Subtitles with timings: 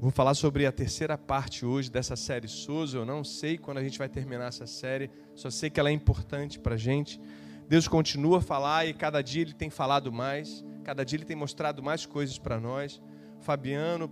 [0.00, 2.98] Vou falar sobre a terceira parte hoje dessa série Souza.
[2.98, 5.92] Eu não sei quando a gente vai terminar essa série, só sei que ela é
[5.92, 7.20] importante para a gente.
[7.68, 11.34] Deus continua a falar e cada dia Ele tem falado mais, cada dia Ele tem
[11.34, 13.02] mostrado mais coisas para nós.
[13.40, 14.08] Fabiano,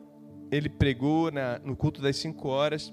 [0.51, 2.93] ele pregou na, no culto das cinco horas.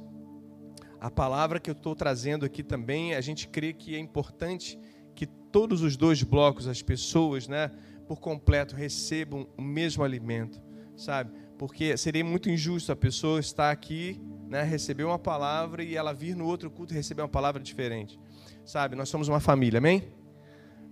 [1.02, 4.80] A palavra que eu estou trazendo aqui também, a gente crê que é importante
[5.16, 7.72] que todos os dois blocos, as pessoas, né,
[8.08, 10.62] por completo, recebam o mesmo alimento,
[10.96, 11.32] sabe?
[11.58, 16.36] Porque seria muito injusto a pessoa estar aqui, né, receber uma palavra e ela vir
[16.36, 18.20] no outro culto e receber uma palavra diferente.
[18.66, 20.04] Sabe, nós somos uma família, amém?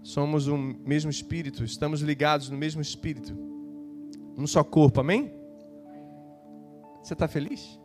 [0.03, 3.37] Somos um mesmo espírito, estamos ligados no mesmo espírito,
[4.37, 5.31] um só corpo, amém?
[7.03, 7.79] Você está feliz?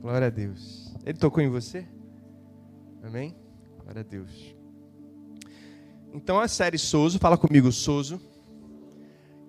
[0.00, 0.94] Glória a Deus.
[1.04, 1.86] Ele tocou em você?
[3.02, 3.34] Amém?
[3.82, 4.54] Glória a Deus.
[6.12, 8.20] Então a série Souzo, fala comigo, Souzo.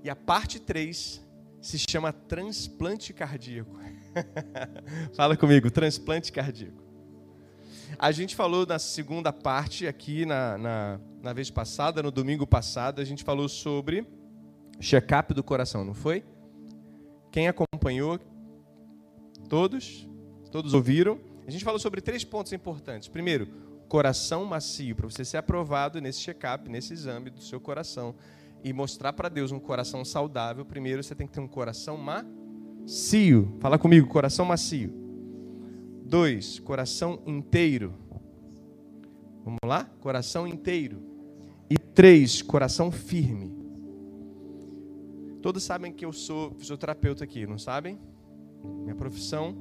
[0.04, 1.22] E a parte 3
[1.62, 3.78] se chama transplante cardíaco.
[5.16, 6.84] Fala comigo, transplante cardíaco.
[7.98, 13.02] A gente falou na segunda parte, aqui na, na, na vez passada, no domingo passado,
[13.02, 14.08] a gente falou sobre
[14.80, 16.24] check-up do coração, não foi?
[17.32, 18.20] Quem acompanhou?
[19.50, 20.08] Todos?
[20.52, 21.20] Todos ouviram?
[21.46, 23.08] A gente falou sobre três pontos importantes.
[23.08, 23.48] Primeiro,
[23.88, 28.16] coração macio, para você ser aprovado nesse check-up, nesse exame do seu coração
[28.64, 33.58] e mostrar para Deus um coração saudável, primeiro você tem que ter um coração macio.
[33.60, 34.94] Fala comigo, coração macio.
[36.04, 37.94] Dois, coração inteiro.
[39.44, 39.86] Vamos lá?
[40.00, 41.02] Coração inteiro.
[41.70, 43.56] E três, coração firme.
[45.42, 47.98] Todos sabem que eu sou fisioterapeuta aqui, não sabem?
[48.84, 49.56] Minha profissão.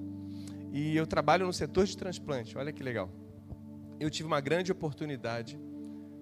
[0.73, 2.59] E eu trabalho no setor de transplante.
[2.59, 3.11] Olha que legal.
[4.01, 5.61] Eu tive uma grande oportunidade,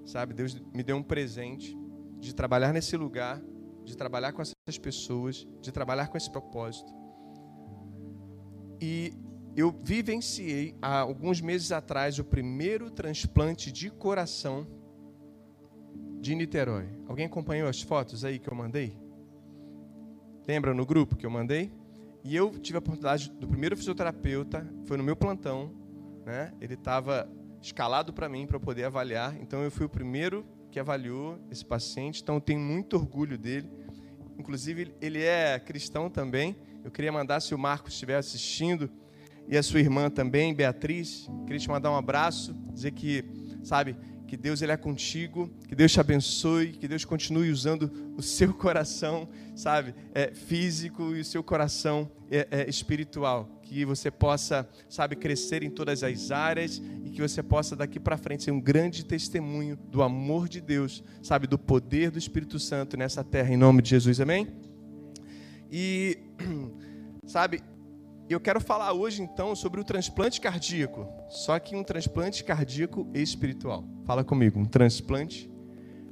[0.05, 0.35] sabe?
[0.35, 1.77] Deus me deu um presente
[2.19, 3.41] de trabalhar nesse lugar,
[3.85, 6.93] de trabalhar com essas pessoas, de trabalhar com esse propósito.
[8.81, 9.13] E
[9.57, 14.67] eu vivenciei há alguns meses atrás o primeiro transplante de coração
[16.21, 16.89] de Niterói.
[17.07, 18.99] Alguém acompanhou as fotos aí que eu mandei?
[20.47, 21.73] Lembra no grupo que eu mandei?
[22.23, 25.73] E eu tive a oportunidade do primeiro fisioterapeuta, foi no meu plantão,
[26.25, 26.53] né?
[26.61, 27.31] Ele estava
[27.63, 30.45] escalado para mim para poder avaliar, então eu fui o primeiro
[30.77, 33.67] que avaliou esse paciente, então eu tenho muito orgulho dele.
[34.39, 36.55] Inclusive, ele é cristão também.
[36.85, 38.91] Eu queria mandar, se o Marcos estiver assistindo,
[39.49, 43.25] e a sua irmã também, Beatriz, queria te mandar um abraço, dizer que,
[43.65, 43.97] sabe,
[44.29, 48.53] que Deus ele é contigo, que Deus te abençoe, que Deus continue usando o seu
[48.53, 55.17] coração, sabe, é, físico e o seu coração é, é, espiritual, que você possa, sabe,
[55.17, 59.05] crescer em todas as áreas e que você possa daqui para frente ser um grande
[59.05, 63.83] testemunho do amor de Deus, sabe, do poder do Espírito Santo nessa terra, em nome
[63.83, 64.47] de Jesus, amém?
[65.71, 66.17] E,
[67.27, 67.61] sabe,
[68.29, 73.85] eu quero falar hoje então sobre o transplante cardíaco, só que um transplante cardíaco espiritual.
[74.05, 75.51] Fala comigo, um transplante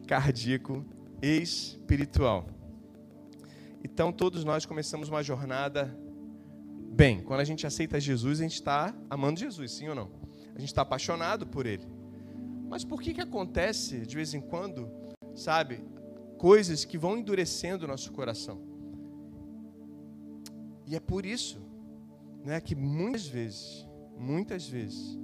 [0.09, 0.85] cardíaco
[1.23, 2.49] espiritual.
[3.85, 5.97] Então todos nós começamos uma jornada
[6.95, 7.21] bem.
[7.23, 10.11] Quando a gente aceita Jesus, a gente está amando Jesus, sim ou não?
[10.55, 11.87] A gente está apaixonado por Ele.
[12.69, 14.89] Mas por que que acontece de vez em quando,
[15.35, 15.85] sabe,
[16.39, 18.63] coisas que vão endurecendo o nosso coração?
[20.87, 21.61] E é por isso
[22.45, 25.19] né, que muitas vezes, muitas vezes,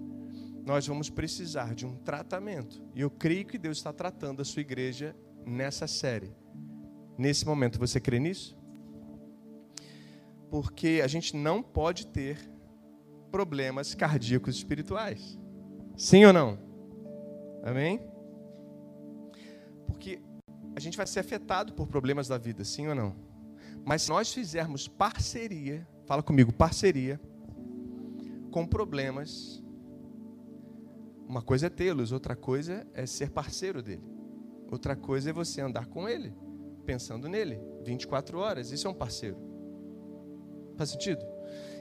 [0.64, 2.82] nós vamos precisar de um tratamento.
[2.94, 5.14] E eu creio que Deus está tratando a sua igreja
[5.46, 6.32] nessa série.
[7.16, 8.59] Nesse momento, você crê nisso?
[10.50, 12.38] Porque a gente não pode ter
[13.30, 15.38] problemas cardíacos espirituais.
[15.96, 16.58] Sim ou não?
[17.62, 18.00] Amém?
[19.86, 20.20] Porque
[20.74, 23.14] a gente vai ser afetado por problemas da vida, sim ou não?
[23.84, 27.20] Mas se nós fizermos parceria fala comigo, parceria
[28.50, 29.62] com problemas.
[31.24, 34.02] Uma coisa é tê-los, outra coisa é ser parceiro dele.
[34.68, 36.34] Outra coisa é você andar com ele,
[36.84, 38.72] pensando nele, 24 horas.
[38.72, 39.38] Isso é um parceiro.
[40.80, 41.22] Faz sentido?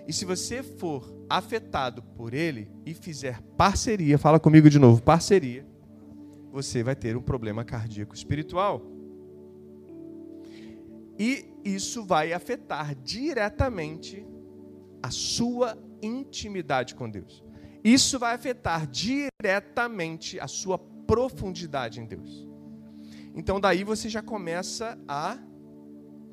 [0.05, 5.65] E se você for afetado por ele e fizer parceria, fala comigo de novo, parceria,
[6.51, 8.81] você vai ter um problema cardíaco espiritual.
[11.17, 14.27] E isso vai afetar diretamente
[15.01, 17.41] a sua intimidade com Deus.
[17.81, 22.45] Isso vai afetar diretamente a sua profundidade em Deus.
[23.33, 25.37] Então daí você já começa a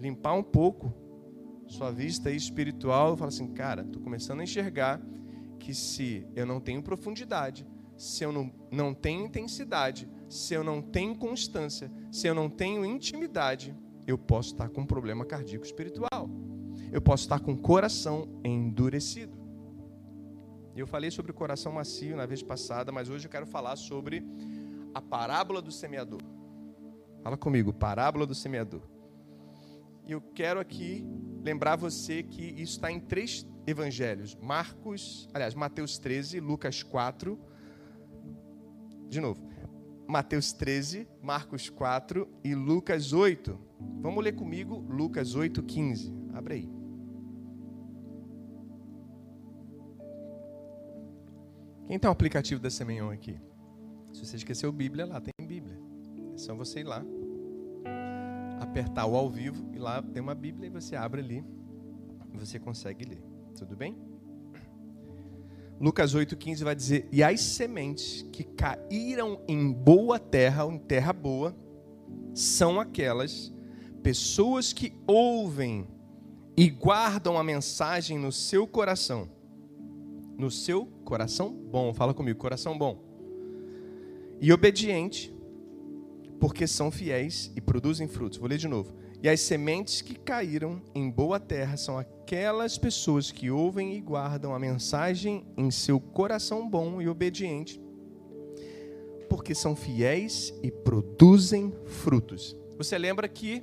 [0.01, 1.06] limpar um pouco
[1.67, 5.01] sua vista espiritual fala assim, cara, estou começando a enxergar
[5.59, 7.67] que se eu não tenho profundidade,
[7.97, 12.85] se eu não, não tenho intensidade, se eu não tenho constância, se eu não tenho
[12.85, 13.75] intimidade,
[14.07, 16.31] eu posso estar com um problema cardíaco espiritual.
[16.93, 19.37] eu posso estar com o coração endurecido.
[20.77, 24.23] Eu falei sobre o coração macio na vez passada, mas hoje eu quero falar sobre
[24.95, 26.21] a parábola do semeador.
[27.23, 28.83] Fala comigo, parábola do semeador.
[30.07, 31.05] E eu quero aqui
[31.47, 37.39] lembrar você que isso está em três evangelhos: Marcos, aliás, Mateus 13, Lucas 4.
[39.09, 39.41] De novo,
[40.09, 43.59] Mateus 13, Marcos 4 e Lucas 8.
[44.01, 46.13] Vamos ler comigo Lucas 8, 15.
[46.35, 46.69] Abre aí.
[51.87, 53.39] Quem tem o aplicativo da Semenhão aqui?
[54.13, 55.79] Se você esqueceu Bíblia, lá tem Bíblia.
[56.35, 57.05] É só você ir lá,
[58.61, 61.45] apertar o ao vivo e lá tem uma Bíblia e você abre ali
[62.33, 63.23] e você consegue ler.
[63.57, 63.97] Tudo bem?
[65.81, 71.13] Lucas 8,15 vai dizer: E as sementes que caíram em boa terra, ou em terra
[71.13, 71.55] boa,
[72.35, 73.53] são aquelas
[74.03, 75.87] pessoas que ouvem
[76.57, 79.29] e guardam a mensagem no seu coração.
[80.39, 83.03] No seu coração bom, fala comigo, coração bom.
[84.41, 85.35] E obediente,
[86.41, 88.39] porque são fiéis e produzem frutos.
[88.39, 88.95] Vou ler de novo.
[89.23, 94.55] E as sementes que caíram em boa terra são aquelas pessoas que ouvem e guardam
[94.55, 97.81] a mensagem em seu coração bom e obediente,
[99.29, 102.57] porque são fiéis e produzem frutos.
[102.77, 103.63] Você lembra que,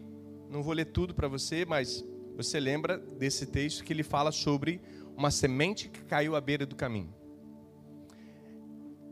[0.49, 2.03] não vou ler tudo para você, mas
[2.35, 4.81] você lembra desse texto que ele fala sobre
[5.15, 7.13] uma semente que caiu à beira do caminho.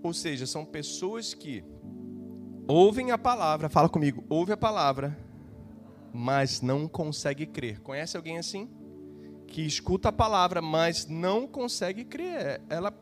[0.01, 1.63] Ou seja, são pessoas que
[2.71, 5.17] ouvem a palavra, fala comigo, ouve a palavra,
[6.13, 7.81] mas não consegue crer.
[7.81, 8.69] Conhece alguém assim?
[9.47, 12.61] Que escuta a palavra, mas não consegue crer.
[12.69, 12.93] Ela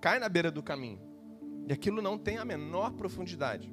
[0.00, 0.98] cai na beira do caminho.
[1.68, 3.72] E aquilo não tem a menor profundidade.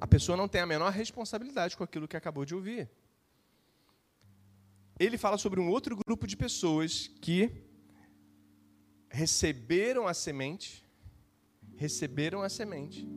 [0.00, 2.88] A pessoa não tem a menor responsabilidade com aquilo que acabou de ouvir.
[4.98, 7.50] Ele fala sobre um outro grupo de pessoas que
[9.10, 10.84] receberam a semente,
[11.76, 13.08] receberam a semente.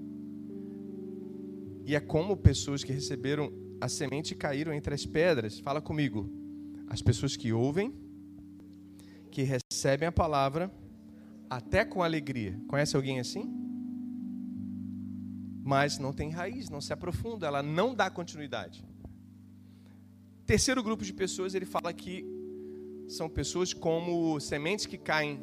[1.86, 5.60] E é como pessoas que receberam a semente e caíram entre as pedras.
[5.60, 6.28] Fala comigo.
[6.88, 7.94] As pessoas que ouvem,
[9.30, 10.72] que recebem a palavra,
[11.50, 12.60] até com alegria.
[12.68, 13.54] Conhece alguém assim?
[15.64, 18.84] Mas não tem raiz, não se aprofunda, ela não dá continuidade.
[20.46, 22.26] Terceiro grupo de pessoas, ele fala que
[23.08, 25.40] são pessoas como sementes que caem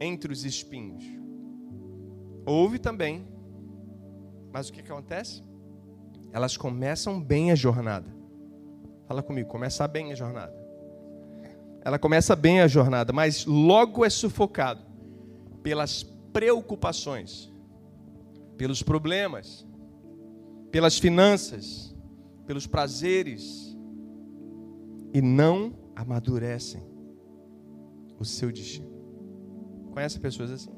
[0.00, 1.04] entre os espinhos.
[2.46, 3.26] Ouve também,
[4.52, 5.49] mas o que acontece?
[6.32, 8.06] Elas começam bem a jornada.
[9.06, 10.54] Fala comigo, começa bem a jornada.
[11.82, 14.82] Ela começa bem a jornada, mas logo é sufocado
[15.62, 17.52] pelas preocupações,
[18.56, 19.66] pelos problemas,
[20.70, 21.94] pelas finanças,
[22.46, 23.76] pelos prazeres
[25.12, 26.82] e não amadurecem
[28.18, 28.90] o seu destino.
[29.92, 30.70] Conhece pessoas assim?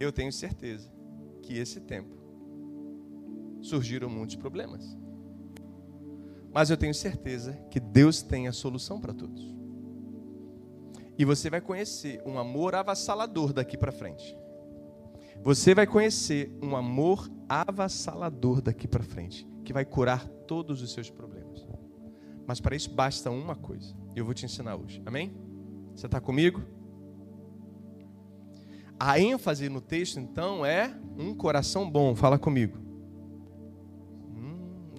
[0.00, 0.90] Eu tenho certeza
[1.42, 2.17] que esse tempo
[3.68, 4.96] surgiram muitos problemas.
[6.52, 9.54] Mas eu tenho certeza que Deus tem a solução para todos.
[11.18, 14.36] E você vai conhecer um amor avassalador daqui para frente.
[15.42, 21.10] Você vai conhecer um amor avassalador daqui para frente, que vai curar todos os seus
[21.10, 21.66] problemas.
[22.46, 23.94] Mas para isso basta uma coisa.
[24.16, 25.02] Eu vou te ensinar hoje.
[25.04, 25.36] Amém?
[25.94, 26.62] Você está comigo?
[28.98, 32.14] A ênfase no texto, então, é um coração bom.
[32.16, 32.87] Fala comigo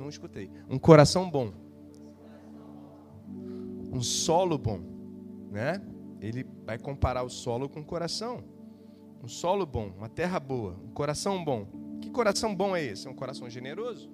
[0.10, 0.50] não escutei.
[0.68, 1.54] Um coração bom.
[3.92, 4.82] Um solo bom,
[5.52, 5.82] né?
[6.20, 8.44] Ele vai comparar o solo com o coração.
[9.24, 11.68] Um solo bom, uma terra boa, um coração bom.
[12.02, 13.08] Que coração bom é esse?
[13.08, 14.12] É um coração generoso.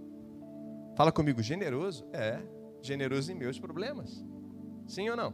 [0.95, 2.05] Fala comigo, generoso?
[2.11, 2.41] É,
[2.81, 4.23] generoso em meus problemas.
[4.87, 5.33] Sim ou não?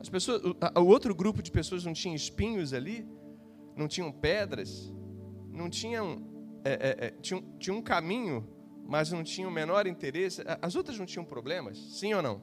[0.00, 3.08] As pessoas, o, o outro grupo de pessoas não tinha espinhos ali,
[3.76, 4.92] não tinham pedras,
[5.50, 6.22] não tinham,
[6.64, 8.57] é, é, é, tinha, tinha um caminho
[8.88, 10.42] mas não tinha o menor interesse.
[10.62, 12.40] As outras não tinham problemas, sim ou não?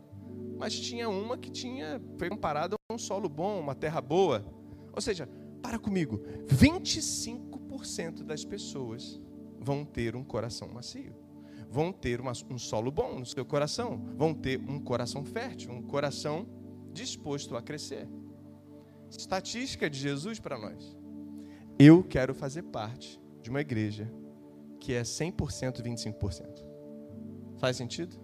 [0.59, 4.45] Mas tinha uma que tinha foi comparada a um solo bom, uma terra boa.
[4.93, 5.27] Ou seja,
[5.61, 9.19] para comigo, 25% das pessoas
[9.59, 11.15] vão ter um coração macio.
[11.67, 15.81] Vão ter uma, um solo bom no seu coração, vão ter um coração fértil, um
[15.81, 16.47] coração
[16.93, 18.07] disposto a crescer.
[19.09, 20.95] Estatística de Jesus para nós.
[21.79, 24.09] Eu quero fazer parte de uma igreja
[24.85, 26.63] que é 100% 25%.
[27.57, 28.15] Faz sentido?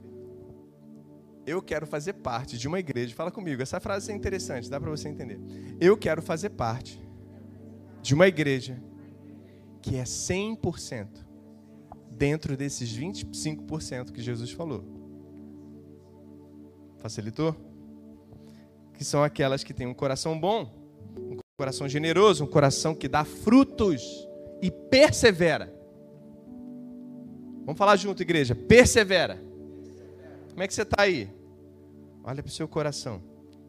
[1.44, 3.16] Eu quero fazer parte de uma igreja.
[3.16, 5.40] Fala comigo, essa frase é interessante, dá para você entender.
[5.82, 7.02] Eu quero fazer parte
[8.04, 8.80] de uma igreja
[9.82, 11.08] que é 100%
[12.12, 14.86] dentro desses 25% que Jesus falou.
[17.00, 17.56] Facilitou?
[18.94, 20.72] Que são aquelas que têm um coração bom,
[21.18, 24.04] um coração generoso, um coração que dá frutos
[24.62, 25.81] e persevera.
[27.66, 28.56] Vamos falar junto, igreja.
[28.56, 29.42] Persevera.
[30.50, 31.30] Como é que você está aí?
[32.24, 33.22] Olha para o seu coração.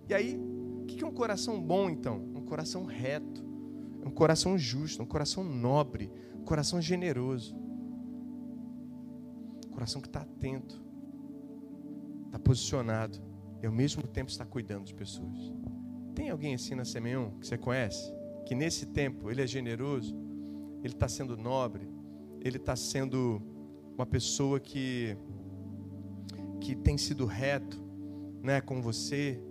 [0.09, 2.17] E aí, o que é um coração bom, então?
[2.35, 3.43] Um coração reto,
[4.05, 7.57] um coração justo, um coração nobre, um coração generoso.
[9.67, 10.83] Um coração que está atento,
[12.27, 13.19] está posicionado
[13.63, 15.53] e ao mesmo tempo está cuidando de pessoas.
[16.15, 18.13] Tem alguém assim na Semeon que você conhece?
[18.45, 20.15] Que nesse tempo ele é generoso,
[20.83, 21.89] ele está sendo nobre,
[22.41, 23.41] ele está sendo
[23.95, 25.17] uma pessoa que
[26.61, 27.77] que tem sido reto,
[28.41, 29.43] né, com você,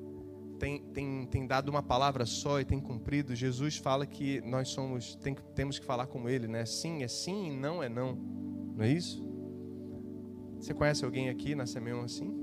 [0.57, 3.36] tem, tem, tem dado uma palavra só e tem cumprido.
[3.36, 6.65] Jesus fala que nós somos tem, temos que falar como Ele, né?
[6.65, 9.21] Sim é sim e não é não, não é isso?
[10.57, 12.33] Você conhece alguém aqui na Semeão assim?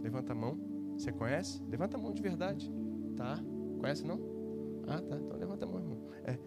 [0.00, 0.58] Levanta a mão.
[0.96, 1.60] Você conhece?
[1.68, 2.72] Levanta a mão de verdade,
[3.16, 3.38] tá?
[3.78, 4.20] Conhece não?
[4.86, 5.16] Ah, tá.
[5.16, 5.98] Então levanta a mão, irmão.
[6.24, 6.38] É.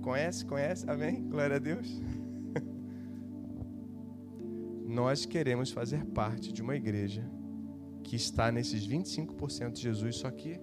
[0.00, 0.88] Conhece, conhece?
[0.88, 1.28] Amém?
[1.28, 2.00] Glória a Deus
[4.88, 7.22] nós queremos fazer parte de uma igreja
[8.02, 10.58] que está nesses 25% de Jesus, só que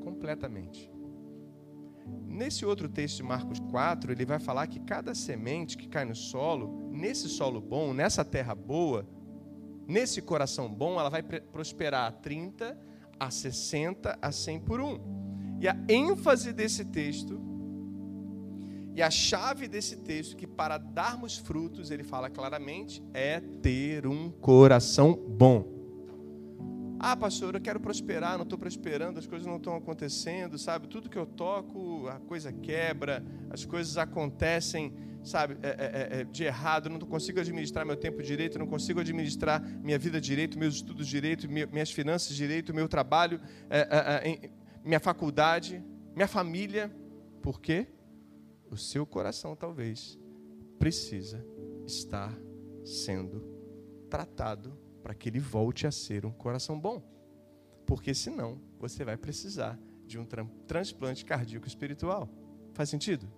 [0.00, 0.90] completamente.
[2.26, 6.14] Nesse outro texto de Marcos 4, ele vai falar que cada semente que cai no
[6.14, 9.06] solo, nesse solo bom, nessa terra boa,
[9.86, 12.78] nesse coração bom, ela vai prosperar a 30,
[13.20, 14.98] a 60, a 100 por um.
[15.60, 17.38] E a ênfase desse texto
[18.94, 24.30] e a chave desse texto, que para darmos frutos, ele fala claramente, é ter um
[24.30, 25.82] coração bom.
[26.98, 30.86] Ah, pastor, eu quero prosperar, não estou prosperando, as coisas não estão acontecendo, sabe?
[30.86, 34.94] Tudo que eu toco, a coisa quebra, as coisas acontecem,
[35.24, 39.60] sabe, é, é, é, de errado, não consigo administrar meu tempo direito, não consigo administrar
[39.82, 44.50] minha vida direito, meus estudos direito, minhas finanças direito, meu trabalho, é, é, é,
[44.84, 45.82] minha faculdade,
[46.14, 46.94] minha família.
[47.42, 47.88] Por quê?
[48.72, 50.18] O seu coração talvez
[50.78, 51.44] precisa
[51.86, 52.34] estar
[52.84, 53.40] sendo
[54.08, 57.02] tratado para que ele volte a ser um coração bom.
[57.86, 60.26] Porque senão você vai precisar de um
[60.66, 62.28] transplante cardíaco espiritual.
[62.72, 63.30] Faz sentido?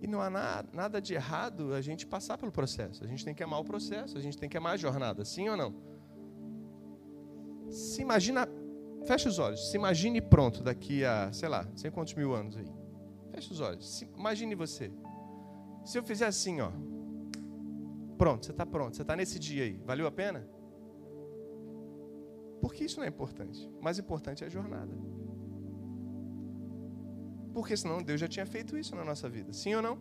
[0.00, 0.30] E não há
[0.72, 3.02] nada de errado a gente passar pelo processo.
[3.02, 5.48] A gente tem que amar o processo, a gente tem que amar a jornada, sim
[5.48, 5.74] ou não?
[7.68, 8.48] Se imagina
[9.08, 9.70] Feche os olhos.
[9.70, 12.70] Se imagine pronto daqui a, sei lá, sei quantos mil anos aí.
[13.30, 13.88] Feche os olhos.
[13.88, 14.92] Se, imagine você.
[15.82, 16.70] Se eu fizer assim, ó.
[18.18, 18.94] Pronto, você está pronto.
[18.94, 19.80] Você está nesse dia aí.
[19.86, 20.46] Valeu a pena?
[22.60, 23.66] Porque isso não é importante.
[23.80, 24.94] O mais importante é a jornada.
[27.54, 29.54] Porque senão Deus já tinha feito isso na nossa vida.
[29.54, 29.98] Sim ou não?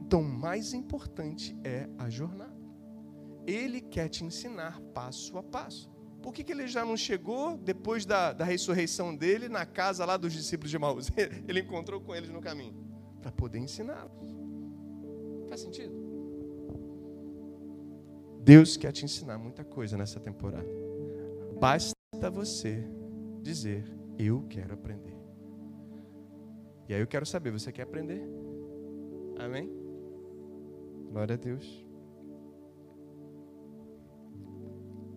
[0.00, 2.54] Então, o mais importante é a jornada.
[3.44, 5.93] Ele quer te ensinar passo a passo.
[6.24, 10.16] Por que, que ele já não chegou depois da, da ressurreição dele na casa lá
[10.16, 11.10] dos discípulos de Maús?
[11.46, 12.74] Ele encontrou com eles no caminho
[13.20, 14.26] para poder ensiná-los.
[15.50, 15.92] Faz sentido?
[18.40, 20.66] Deus quer te ensinar muita coisa nessa temporada.
[21.60, 21.94] Basta
[22.32, 22.82] você
[23.42, 23.84] dizer:
[24.18, 25.14] Eu quero aprender.
[26.88, 28.22] E aí eu quero saber: você quer aprender?
[29.38, 29.70] Amém?
[31.10, 31.83] Glória a Deus.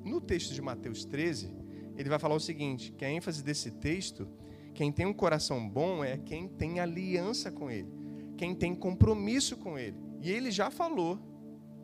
[0.08, 1.54] No texto de Mateus 13,
[1.98, 4.26] ele vai falar o seguinte: que a ênfase desse texto,
[4.74, 7.92] quem tem um coração bom é quem tem aliança com ele,
[8.38, 9.98] quem tem compromisso com ele.
[10.22, 11.20] E ele já falou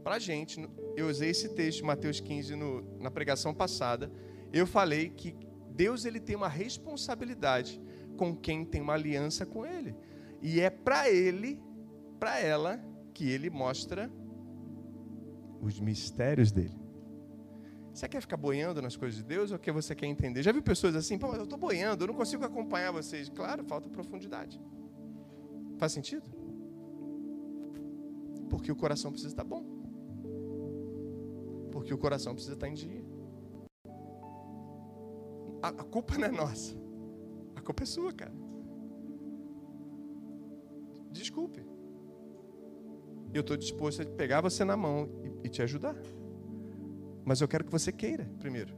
[0.06, 0.66] para a gente,
[0.96, 4.10] eu usei esse texto Mateus 15 no, na pregação passada,
[4.54, 5.36] eu falei que
[5.70, 7.82] Deus ele tem uma responsabilidade
[8.16, 9.96] com quem tem uma aliança com ele.
[10.42, 11.60] E é para ele,
[12.20, 12.80] para ela,
[13.14, 14.10] que ele mostra
[15.62, 16.83] os mistérios dele.
[17.94, 20.42] Você quer ficar boiando nas coisas de Deus ou que você quer entender?
[20.42, 23.30] Já viu pessoas assim, pô, eu estou boiando, eu não consigo acompanhar vocês.
[23.30, 24.60] Claro, falta profundidade.
[25.78, 26.26] Faz sentido?
[28.50, 29.64] Porque o coração precisa estar bom.
[31.72, 33.04] Porque o coração precisa estar em dia.
[35.62, 36.76] A, a culpa não é nossa.
[37.56, 38.34] A culpa é sua, cara.
[41.12, 41.64] Desculpe.
[43.32, 45.96] Eu estou disposto a pegar você na mão e, e te ajudar.
[47.26, 48.74] Mas eu quero que você queira primeiro.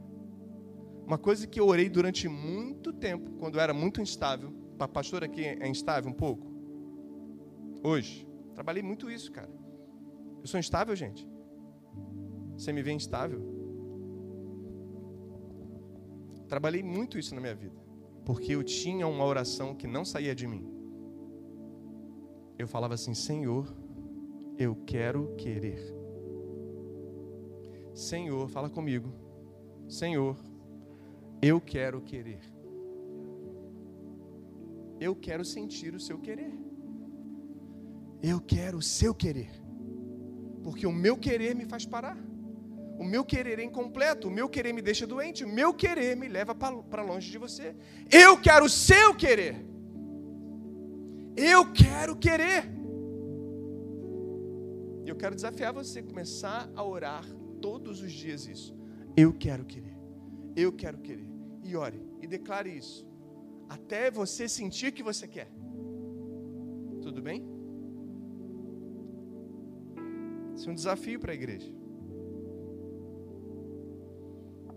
[1.06, 4.52] Uma coisa que eu orei durante muito tempo, quando eu era muito instável.
[4.76, 6.46] Para pastor aqui é instável um pouco?
[7.82, 8.26] Hoje.
[8.54, 9.50] Trabalhei muito isso, cara.
[10.40, 11.28] Eu sou instável, gente.
[12.56, 13.40] Você me vê instável?
[16.48, 17.76] Trabalhei muito isso na minha vida.
[18.24, 20.66] Porque eu tinha uma oração que não saía de mim.
[22.58, 23.76] Eu falava assim: Senhor,
[24.58, 25.95] eu quero querer.
[27.96, 29.10] Senhor, fala comigo.
[29.88, 30.36] Senhor,
[31.40, 32.42] eu quero querer.
[35.00, 36.52] Eu quero sentir o seu querer.
[38.22, 39.50] Eu quero o seu querer.
[40.62, 42.18] Porque o meu querer me faz parar.
[42.98, 46.28] O meu querer é incompleto, o meu querer me deixa doente, o meu querer me
[46.28, 47.74] leva para longe de você.
[48.10, 49.56] Eu quero o seu querer.
[51.34, 52.70] Eu quero querer.
[55.02, 57.24] E eu quero desafiar você a começar a orar
[57.66, 58.72] todos os dias isso.
[59.16, 59.96] Eu quero querer.
[60.54, 61.28] Eu quero querer.
[61.64, 63.04] E ore e declare isso.
[63.68, 65.48] Até você sentir que você quer.
[67.02, 67.44] Tudo bem?
[70.54, 71.70] Isso é um desafio para a igreja.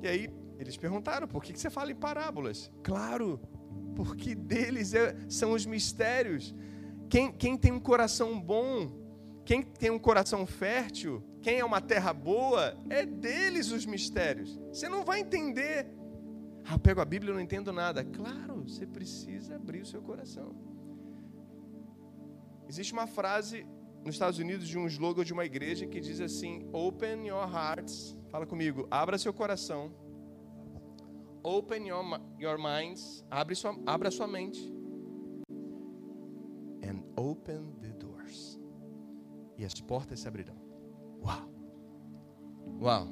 [0.01, 2.71] E aí eles perguntaram: por que você fala em parábolas?
[2.81, 3.39] Claro,
[3.95, 6.55] porque deles é, são os mistérios.
[7.07, 8.91] Quem, quem tem um coração bom,
[9.45, 14.59] quem tem um coração fértil, quem é uma terra boa, é deles os mistérios.
[14.71, 15.87] Você não vai entender.
[16.65, 18.03] Ah, eu pego a Bíblia e não entendo nada.
[18.03, 20.55] Claro, você precisa abrir o seu coração.
[22.67, 23.65] Existe uma frase
[24.03, 28.17] nos Estados Unidos de um slogan de uma igreja que diz assim: Open your hearts.
[28.29, 29.91] Fala comigo, abra seu coração
[31.43, 32.03] Open your,
[32.37, 33.23] your minds.
[33.31, 34.59] Abre sua, abra sua mente.
[36.83, 38.59] And open the doors.
[39.57, 40.68] E as portas se abrirão.
[41.21, 41.49] Uau!
[42.81, 43.07] Uau!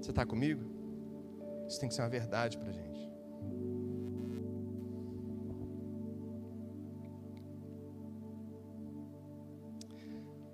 [0.00, 0.62] Você está comigo?
[1.66, 3.10] Isso tem que ser uma verdade para a gente.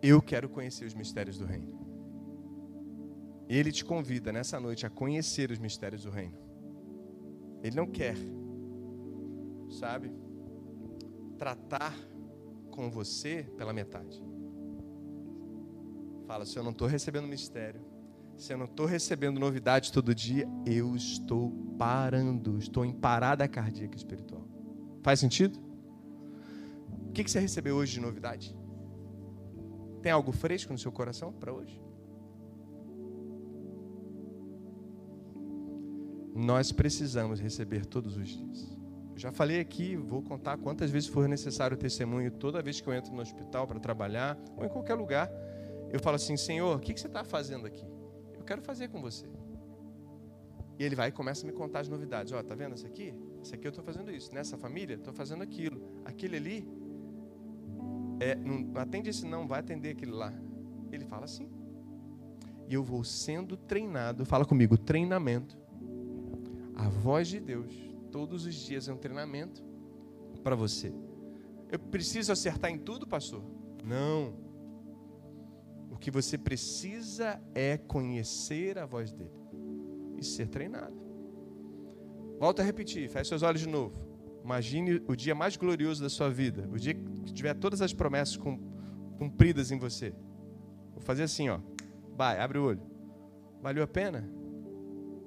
[0.02, 1.78] Eu quero conhecer os mistérios do reino.
[3.48, 6.38] Ele te convida nessa noite a conhecer os mistérios do reino.
[7.62, 8.16] Ele não quer,
[9.68, 10.10] sabe,
[11.36, 11.94] tratar
[12.70, 14.22] com você pela metade.
[16.30, 17.80] Fala, se eu não estou recebendo mistério,
[18.36, 23.96] se eu não estou recebendo novidade todo dia, eu estou parando, estou em parada cardíaca
[23.96, 24.46] espiritual.
[25.02, 25.58] Faz sentido?
[27.08, 28.56] O que você recebeu hoje de novidade?
[30.02, 31.82] Tem algo fresco no seu coração para hoje?
[36.32, 38.78] nós precisamos receber todos os dias.
[39.16, 42.94] Já falei aqui, vou contar quantas vezes for necessário o testemunho, toda vez que eu
[42.94, 45.28] entro no hospital para trabalhar, ou em qualquer lugar,
[45.92, 47.86] eu falo assim: Senhor, o que você está fazendo aqui?
[48.34, 49.26] Eu quero fazer com você.
[50.78, 52.32] E ele vai e começa a me contar as novidades.
[52.32, 53.14] Ó, oh, tá vendo essa aqui?
[53.42, 54.34] Essa aqui eu estou fazendo isso.
[54.34, 55.82] Nessa família, estou fazendo aquilo.
[56.04, 56.68] Aquele ali,
[58.18, 60.32] é, não atende esse não, vai atender aquele lá.
[60.90, 61.50] Ele fala assim.
[62.66, 65.60] E eu vou sendo treinado, fala comigo, treinamento
[66.80, 67.74] a voz de Deus,
[68.10, 69.62] todos os dias é um treinamento
[70.42, 70.90] para você.
[71.70, 73.44] Eu preciso acertar em tudo, pastor?
[73.84, 74.32] Não.
[76.00, 79.38] Que você precisa é conhecer a voz dele
[80.18, 80.98] e ser treinado.
[82.38, 83.94] Volto a repetir, feche seus olhos de novo.
[84.42, 88.38] Imagine o dia mais glorioso da sua vida, o dia que tiver todas as promessas
[89.18, 90.14] cumpridas em você.
[90.92, 91.60] Vou fazer assim, ó.
[92.16, 92.82] Vai, abre o olho.
[93.62, 94.26] Valeu a pena?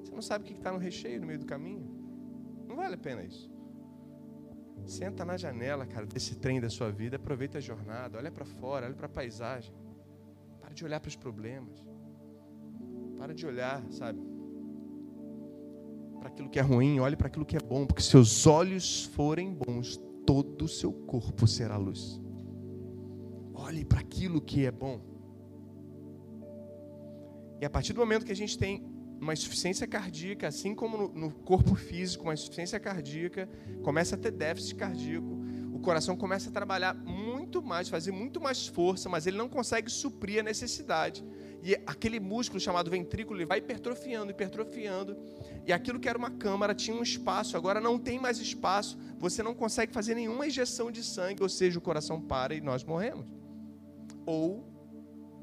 [0.04, 1.88] Você não sabe o que está no recheio no meio do caminho.
[2.68, 3.52] Não vale a pena isso.
[4.86, 8.88] Senta na janela, cara, desse trem da sua vida, aproveita a jornada, olha para fora,
[8.88, 9.74] olha para a paisagem.
[10.74, 11.88] Para de olhar para os problemas.
[13.16, 14.20] Para de olhar, sabe,
[16.18, 19.54] para aquilo que é ruim, olhe para aquilo que é bom, porque seus olhos forem
[19.54, 22.20] bons, todo o seu corpo será luz.
[23.54, 25.00] Olhe para aquilo que é bom.
[27.62, 28.84] E a partir do momento que a gente tem
[29.22, 33.48] uma insuficiência cardíaca, assim como no, corpo físico, uma insuficiência cardíaca,
[33.84, 35.33] começa a ter déficit cardíaco,
[35.84, 40.39] coração começa a trabalhar muito mais, fazer muito mais força, mas ele não consegue suprir
[40.39, 41.24] a necessidade.
[41.62, 45.15] E aquele músculo chamado ventrículo ele vai hipertrofiando, hipertrofiando.
[45.65, 48.98] E aquilo que era uma câmara tinha um espaço, agora não tem mais espaço.
[49.19, 52.84] Você não consegue fazer nenhuma injeção de sangue, ou seja, o coração para e nós
[52.84, 53.28] morremos.
[54.26, 54.67] Ou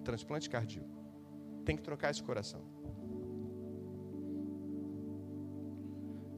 [0.02, 0.90] transplante cardíaco.
[1.64, 2.80] Tem que trocar esse coração.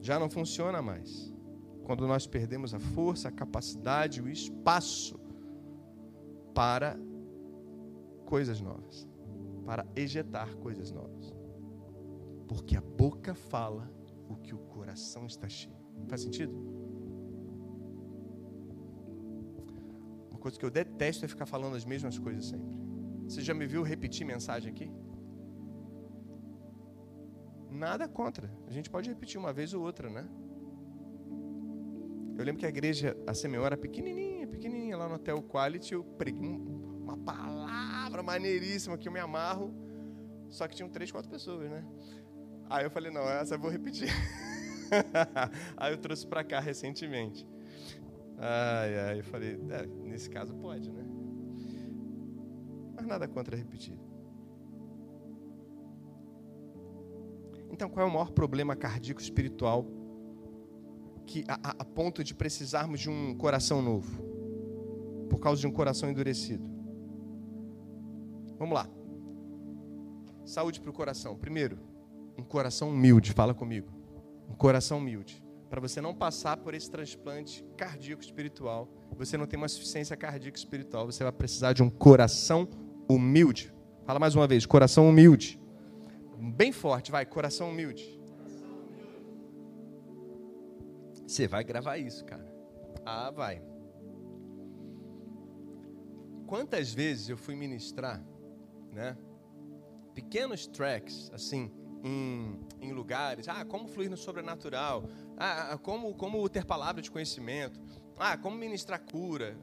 [0.03, 1.32] já não funciona mais.
[1.83, 5.19] Quando nós perdemos a força, a capacidade, o espaço
[6.53, 6.97] para
[8.25, 9.07] coisas novas,
[9.65, 11.33] para ejetar coisas novas.
[12.47, 13.91] Porque a boca fala
[14.29, 15.75] o que o coração está cheio.
[16.07, 16.53] Faz sentido?
[20.31, 22.77] Uma coisa que eu detesto é ficar falando as mesmas coisas sempre.
[23.25, 24.91] Você já me viu repetir mensagem aqui?
[27.69, 28.49] Nada contra.
[28.67, 30.29] A gente pode repetir uma vez ou outra, né?
[32.37, 36.03] Eu lembro que a igreja, a Semeora, era pequenininha, pequenininha, lá no Hotel Quality, eu
[36.03, 36.57] preguei,
[37.03, 39.73] uma palavra maneiríssima que eu me amarro.
[40.49, 41.85] Só que tinham três, quatro pessoas, né?
[42.69, 44.09] Aí eu falei, não, essa eu vou repetir.
[45.77, 47.47] aí eu trouxe para cá recentemente.
[48.37, 51.03] Ai, ai, eu falei, é, nesse caso pode, né?
[52.95, 53.97] Mas nada contra repetir.
[57.69, 59.83] Então, qual é o maior problema cardíaco espiritual
[61.25, 64.21] que a, a, ponto de precisarmos de um coração novo?
[65.29, 66.63] Por causa de um coração endurecido.
[68.57, 68.87] Vamos lá.
[70.45, 71.35] Saúde para o coração.
[71.35, 71.79] Primeiro,
[72.37, 73.33] um coração humilde.
[73.33, 73.89] Fala comigo.
[74.49, 75.43] Um coração humilde.
[75.69, 80.57] Para você não passar por esse transplante cardíaco espiritual, você não tem uma suficiência cardíaca
[80.57, 82.67] espiritual, você vai precisar de um coração
[83.09, 83.73] humilde.
[84.05, 85.59] Fala mais uma vez, coração humilde.
[86.37, 88.21] Bem forte, vai, coração humilde.
[91.33, 92.45] Você vai gravar isso, cara.
[93.03, 93.59] Ah, vai.
[96.45, 98.23] Quantas vezes eu fui ministrar,
[98.91, 99.17] né?
[100.13, 101.71] Pequenos tracks, assim,
[102.03, 103.47] em, em lugares.
[103.47, 105.05] Ah, como fluir no sobrenatural.
[105.35, 107.81] Ah, como, como ter palavra de conhecimento.
[108.19, 109.57] Ah, como ministrar cura.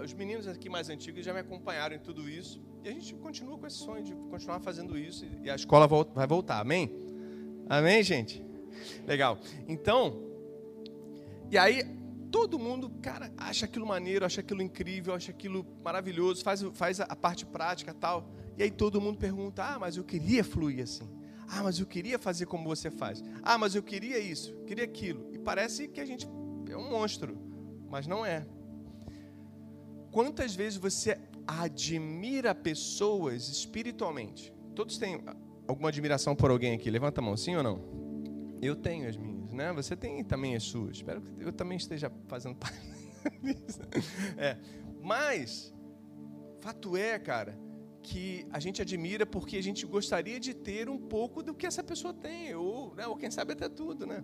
[0.00, 2.62] Os meninos aqui mais antigos já me acompanharam em tudo isso.
[2.84, 5.26] E a gente continua com esse sonho de continuar fazendo isso.
[5.42, 6.60] E a escola vai voltar.
[6.60, 6.88] Amém?
[7.68, 8.46] Amém, gente?
[9.04, 9.40] Legal.
[9.66, 10.33] Então,
[11.50, 11.84] e aí
[12.30, 17.14] todo mundo, cara, acha aquilo maneiro, acha aquilo incrível, acha aquilo maravilhoso, faz, faz a
[17.14, 18.28] parte prática tal.
[18.58, 21.08] E aí todo mundo pergunta: ah, mas eu queria fluir assim.
[21.48, 23.22] Ah, mas eu queria fazer como você faz.
[23.42, 25.28] Ah, mas eu queria isso, queria aquilo.
[25.32, 26.26] E parece que a gente
[26.68, 27.36] é um monstro,
[27.88, 28.46] mas não é.
[30.10, 34.52] Quantas vezes você admira pessoas espiritualmente?
[34.74, 35.20] Todos têm
[35.68, 36.90] alguma admiração por alguém aqui?
[36.90, 37.80] Levanta a mão, sim ou não?
[38.62, 39.72] Eu tenho as minhas, né?
[39.72, 40.96] Você tem também as suas.
[40.96, 42.78] Espero que eu também esteja fazendo parte
[43.42, 43.80] disso.
[44.36, 44.58] É.
[45.00, 45.74] Mas,
[46.60, 47.58] fato é, cara,
[48.02, 51.82] que a gente admira porque a gente gostaria de ter um pouco do que essa
[51.82, 54.22] pessoa tem, ou, né, ou quem sabe até tudo, né?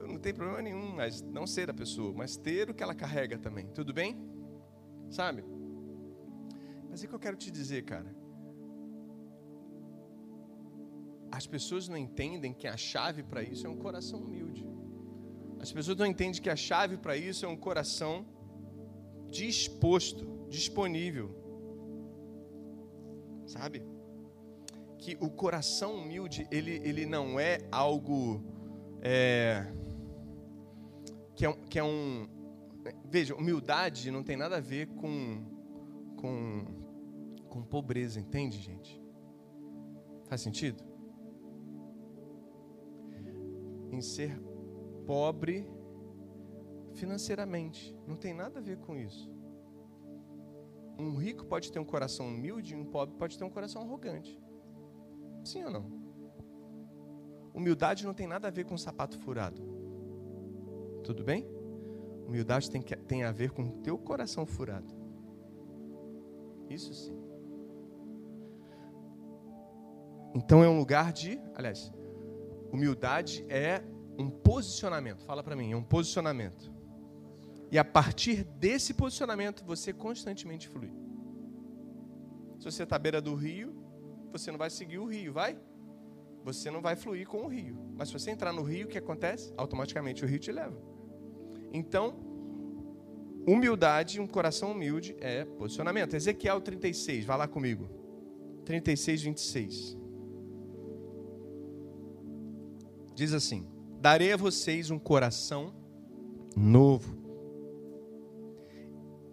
[0.00, 3.38] Não tem problema nenhum, mas não ser a pessoa, mas ter o que ela carrega
[3.38, 3.66] também.
[3.68, 4.16] Tudo bem?
[5.10, 5.44] Sabe?
[6.90, 8.23] Mas é que eu quero te dizer, cara.
[11.38, 14.64] As pessoas não entendem que a chave para isso é um coração humilde.
[15.64, 18.12] As pessoas não entendem que a chave para isso é um coração
[19.30, 21.28] disposto, disponível
[23.46, 23.82] sabe?
[24.98, 28.42] Que o coração humilde, ele, ele não é algo
[29.02, 29.66] é,
[31.34, 32.26] que, é, que é um.
[33.04, 35.42] Veja, humildade não tem nada a ver com,
[36.16, 36.64] com,
[37.48, 39.00] com pobreza, entende, gente?
[40.26, 40.82] Faz sentido?
[43.94, 44.36] Em ser
[45.06, 45.70] pobre
[46.94, 47.96] financeiramente.
[48.08, 49.32] Não tem nada a ver com isso.
[50.98, 54.36] Um rico pode ter um coração humilde e um pobre pode ter um coração arrogante.
[55.44, 55.86] Sim ou não?
[57.54, 59.62] Humildade não tem nada a ver com sapato furado.
[61.04, 61.46] Tudo bem?
[62.26, 64.92] Humildade tem, que, tem a ver com o teu coração furado.
[66.68, 67.16] Isso sim.
[70.34, 71.92] Então é um lugar de, aliás,
[72.74, 73.82] humildade é
[74.18, 75.24] um posicionamento.
[75.24, 76.72] Fala para mim, é um posicionamento.
[77.70, 80.92] E a partir desse posicionamento, você constantemente flui.
[82.58, 83.74] Se você está à beira do rio,
[84.30, 85.58] você não vai seguir o rio, vai?
[86.44, 87.76] Você não vai fluir com o rio.
[87.96, 89.52] Mas se você entrar no rio, o que acontece?
[89.56, 90.76] Automaticamente o rio te leva.
[91.72, 92.14] Então,
[93.46, 96.14] humildade, um coração humilde é posicionamento.
[96.14, 97.88] Ezequiel 36, vai lá comigo.
[98.64, 100.03] 36, 26.
[103.14, 103.66] Diz assim:
[104.00, 105.74] Darei a vocês um coração
[106.56, 107.24] novo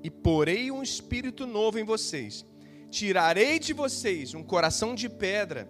[0.04, 2.46] e porei um espírito novo em vocês.
[2.90, 5.70] Tirarei de vocês um coração de pedra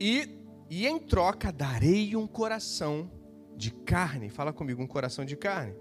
[0.00, 0.28] e,
[0.68, 3.10] e em troca darei um coração
[3.56, 4.28] de carne.
[4.28, 5.74] Fala comigo, um coração de carne.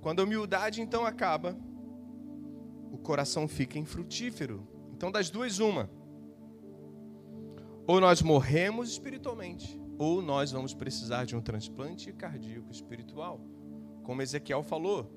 [0.00, 1.56] Quando a humildade então acaba,
[2.90, 4.66] o coração fica infrutífero.
[4.94, 5.90] Então, das duas, uma.
[7.86, 13.40] Ou nós morremos espiritualmente, ou nós vamos precisar de um transplante cardíaco espiritual.
[14.02, 15.10] Como Ezequiel falou,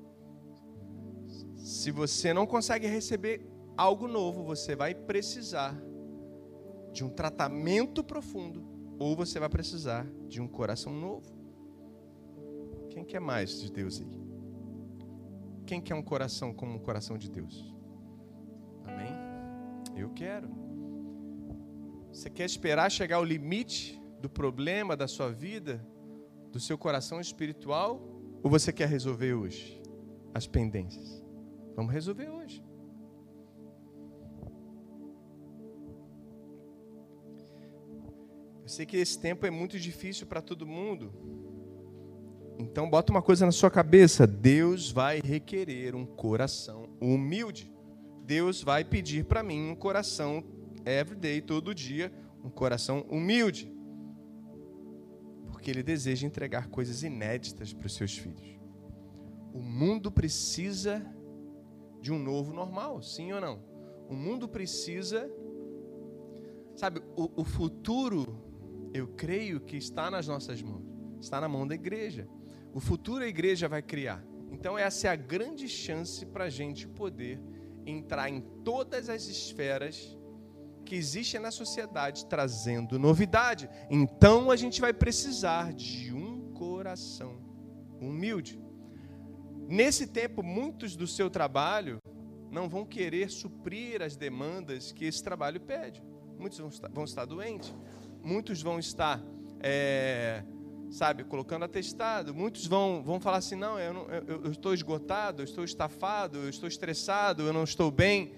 [1.56, 5.76] se você não consegue receber algo novo, você vai precisar
[6.92, 8.64] de um tratamento profundo
[8.98, 11.32] ou você vai precisar de um coração novo.
[12.90, 14.20] Quem quer mais de Deus aí?
[15.66, 17.74] Quem quer um coração como o coração de Deus?
[18.84, 19.12] Amém?
[19.96, 20.69] Eu quero.
[22.12, 25.84] Você quer esperar chegar ao limite do problema da sua vida,
[26.50, 28.00] do seu coração espiritual,
[28.42, 29.80] ou você quer resolver hoje
[30.34, 31.22] as pendências?
[31.76, 32.64] Vamos resolver hoje.
[38.62, 41.12] Eu sei que esse tempo é muito difícil para todo mundo.
[42.58, 47.72] Então bota uma coisa na sua cabeça, Deus vai requerer um coração humilde.
[48.24, 50.44] Deus vai pedir para mim um coração
[50.84, 52.12] everyday, todo dia,
[52.44, 53.72] um coração humilde.
[55.50, 58.58] Porque ele deseja entregar coisas inéditas para os seus filhos.
[59.52, 61.04] O mundo precisa
[62.00, 63.62] de um novo normal, sim ou não?
[64.08, 65.30] O mundo precisa.
[66.74, 68.42] Sabe, o, o futuro,
[68.94, 70.84] eu creio que está nas nossas mãos,
[71.20, 72.26] está na mão da igreja.
[72.72, 74.24] O futuro a igreja vai criar.
[74.50, 77.40] Então, essa é a grande chance para a gente poder
[77.84, 80.16] entrar em todas as esferas
[80.90, 83.70] que existem na sociedade, trazendo novidade.
[83.88, 87.38] Então, a gente vai precisar de um coração
[88.00, 88.60] humilde.
[89.68, 92.02] Nesse tempo, muitos do seu trabalho
[92.50, 96.02] não vão querer suprir as demandas que esse trabalho pede.
[96.36, 97.72] Muitos vão estar, vão estar doentes,
[98.20, 99.22] muitos vão estar,
[99.60, 100.42] é,
[100.90, 105.42] sabe, colocando atestado, muitos vão, vão falar assim: não, eu, não eu, eu estou esgotado,
[105.42, 108.32] eu estou estafado, eu estou estressado, eu não estou bem,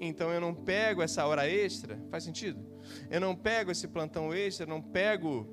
[0.00, 1.98] então eu não pego essa hora extra.
[2.10, 2.64] Faz sentido?
[3.10, 5.46] Eu não pego esse plantão extra, não pego.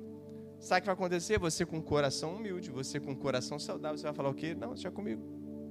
[0.58, 1.38] Sabe o que vai acontecer?
[1.38, 4.54] Você com coração humilde, você com coração saudável, você vai falar o quê?
[4.54, 5.22] Não, deixa comigo.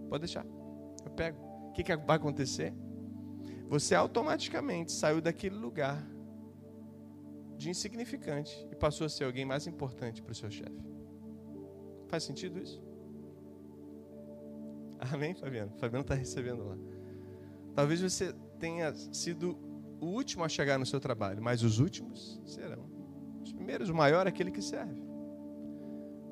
[0.09, 0.45] Pode deixar.
[1.03, 2.73] Eu pego que, que vai acontecer?
[3.67, 6.01] Você automaticamente saiu daquele lugar
[7.57, 10.85] de insignificante e passou a ser alguém mais importante para o seu chefe.
[12.07, 12.81] Faz sentido isso?
[14.99, 15.71] Amém, Fabiano?
[15.77, 16.77] Fabiano está recebendo lá.
[17.73, 19.57] Talvez você tenha sido
[19.99, 22.85] o último a chegar no seu trabalho, mas os últimos serão.
[23.43, 25.01] Os primeiros, o maior é aquele que serve.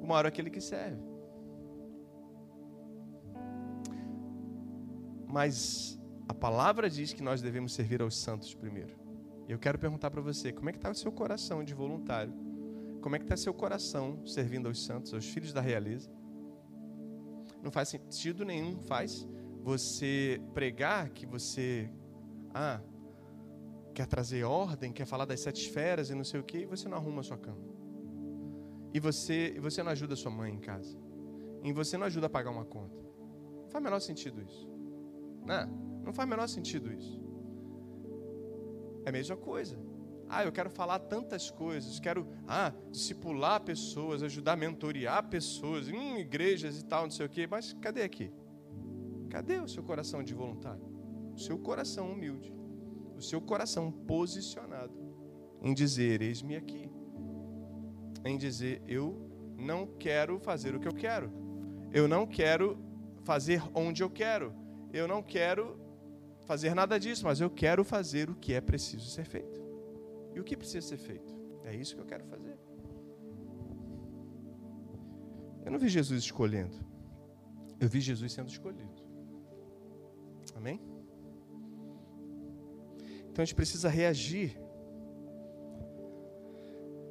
[0.02, 1.02] O maior é aquele que serve.
[5.28, 8.94] Mas a palavra diz que nós devemos servir aos santos primeiro.
[9.48, 12.34] E eu quero perguntar para você, como é que está o seu coração de voluntário?
[13.02, 16.10] Como é que está seu coração servindo aos santos, aos filhos da realeza?
[17.62, 19.28] Não faz sentido nenhum, faz
[19.62, 21.90] você pregar que você
[22.54, 22.82] ah,
[23.94, 26.88] quer trazer ordem, quer falar das sete esferas e não sei o que, e você
[26.88, 27.62] não arruma a sua cama.
[28.94, 30.98] E você, você não ajuda sua mãe em casa.
[31.64, 33.02] E você não ajuda a pagar uma conta.
[33.64, 34.70] Não faz o menor sentido isso.
[35.46, 35.68] Não,
[36.06, 37.22] não faz o menor sentido isso.
[39.06, 39.78] É a mesma coisa.
[40.30, 46.80] Ah, eu quero falar tantas coisas, quero ah, discipular pessoas, ajudar a mentorear pessoas, igrejas
[46.80, 48.32] e tal, não sei o quê, mas cadê aqui?
[49.30, 50.93] Cadê o seu coração de voluntário?
[51.34, 52.54] O seu coração humilde,
[53.16, 54.94] o seu coração posicionado
[55.62, 56.92] em dizer: Eis-me aqui,
[58.26, 61.32] em dizer: Eu não quero fazer o que eu quero,
[61.92, 62.78] eu não quero
[63.24, 64.54] fazer onde eu quero,
[64.92, 65.80] eu não quero
[66.46, 69.62] fazer nada disso, mas eu quero fazer o que é preciso ser feito.
[70.34, 71.34] E o que precisa ser feito?
[71.64, 72.58] É isso que eu quero fazer.
[75.66, 76.78] Eu não vi Jesus escolhendo.
[77.80, 79.02] Eu vi Jesus sendo escolhido.
[80.56, 80.93] Amém?
[83.34, 84.56] Então a gente precisa reagir.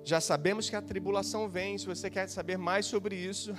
[0.04, 1.76] Já sabemos que a tribulação vem.
[1.76, 3.52] Se você quer saber mais sobre isso,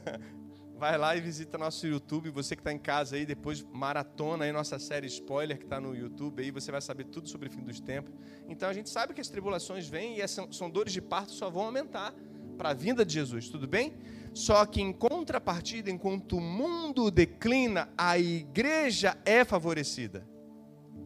[0.78, 2.30] vai lá e visita nosso YouTube.
[2.30, 5.94] Você que está em casa aí, depois maratona aí nossa série spoiler que está no
[5.94, 8.14] YouTube aí, você vai saber tudo sobre o fim dos tempos.
[8.48, 11.50] Então a gente sabe que as tribulações vêm e são, são dores de parto só
[11.50, 12.14] vão aumentar
[12.56, 13.92] para a vinda de Jesus, tudo bem?
[14.32, 20.26] Só que em contrapartida, enquanto o mundo declina, a igreja é favorecida.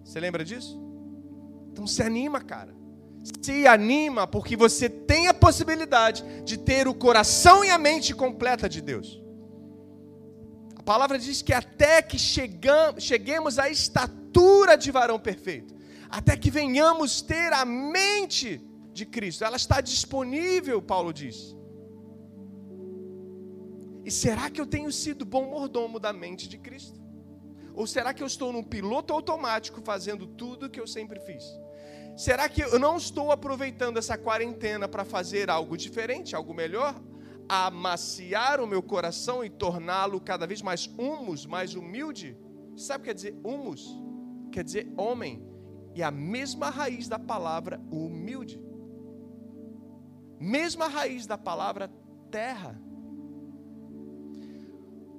[0.04, 0.80] Você lembra disso?
[1.72, 2.74] Então se anima, cara.
[3.42, 8.68] Se anima porque você tem a possibilidade de ter o coração e a mente completa
[8.68, 9.22] de Deus.
[10.76, 15.74] A palavra diz que até que chegamos, cheguemos à estatura de varão perfeito,
[16.10, 18.60] até que venhamos ter a mente
[18.92, 21.56] de Cristo, ela está disponível, Paulo diz.
[24.04, 27.03] E será que eu tenho sido bom mordomo da mente de Cristo?
[27.74, 31.44] Ou será que eu estou num piloto automático fazendo tudo o que eu sempre fiz?
[32.16, 36.94] Será que eu não estou aproveitando essa quarentena para fazer algo diferente, algo melhor?
[37.48, 42.36] amaciar o meu coração e torná-lo cada vez mais humus, mais humilde.
[42.76, 43.86] Sabe o que quer dizer humus?
[44.50, 45.46] Quer dizer homem.
[45.94, 48.62] E a mesma raiz da palavra humilde.
[50.40, 51.90] Mesma raiz da palavra
[52.30, 52.80] terra.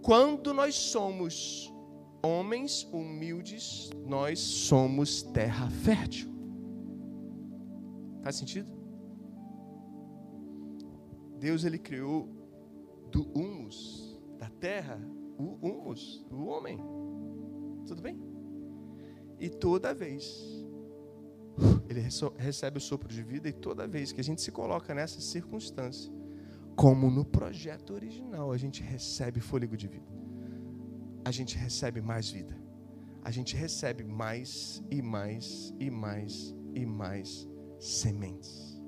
[0.02, 1.74] Quando nós somos
[2.26, 6.30] homens humildes, nós somos terra fértil.
[8.24, 8.72] Faz sentido?
[11.40, 12.28] Deus ele criou
[13.12, 15.00] do humus, da terra,
[15.38, 16.80] o humus, o homem.
[17.86, 18.20] Tudo bem?
[19.40, 20.66] E toda vez
[21.88, 22.02] ele
[22.38, 26.12] recebe o sopro de vida e toda vez que a gente se coloca nessa circunstância,
[26.76, 30.15] como no projeto original, a gente recebe fôlego de vida.
[31.26, 32.56] A gente recebe mais vida.
[33.24, 38.80] A gente recebe mais e mais e mais e mais sementes.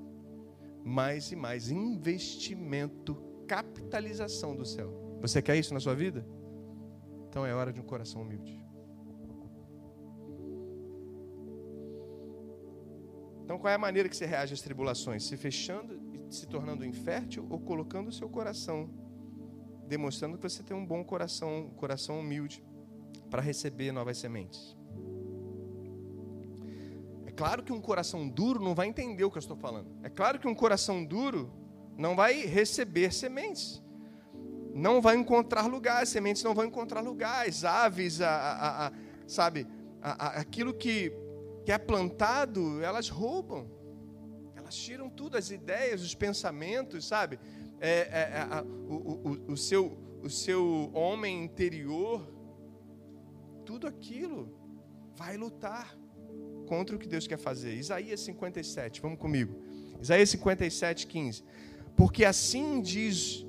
[0.84, 3.16] Mais e mais investimento,
[3.48, 5.18] capitalização do céu.
[5.20, 6.24] Você quer isso na sua vida?
[7.28, 8.64] Então é hora de um coração humilde.
[13.42, 15.24] Então, qual é a maneira que você reage às tribulações?
[15.24, 18.90] Se fechando e se tornando infértil ou colocando o seu coração,
[19.88, 22.62] demonstrando que você tem um bom coração, um coração humilde
[23.30, 24.76] para receber novas sementes?
[27.26, 29.88] É claro que um coração duro não vai entender o que eu estou falando.
[30.02, 31.52] É claro que um coração duro
[31.96, 33.82] não vai receber sementes.
[34.74, 38.92] Não vai encontrar lugar, as sementes não vão encontrar lugar, as aves, a, a, a
[39.26, 39.66] sabe,
[40.00, 41.12] aquilo que
[41.68, 43.70] que é plantado, elas roubam.
[44.56, 47.38] Elas tiram tudo, as ideias, os pensamentos, sabe?
[47.80, 48.94] É, é, é, a, o,
[49.48, 52.26] o, o, seu, o seu homem interior,
[53.64, 54.52] tudo aquilo
[55.14, 55.96] vai lutar
[56.66, 57.74] contra o que Deus quer fazer.
[57.74, 59.54] Isaías 57, vamos comigo.
[60.00, 61.44] Isaías 57, 15.
[61.96, 63.46] Porque assim diz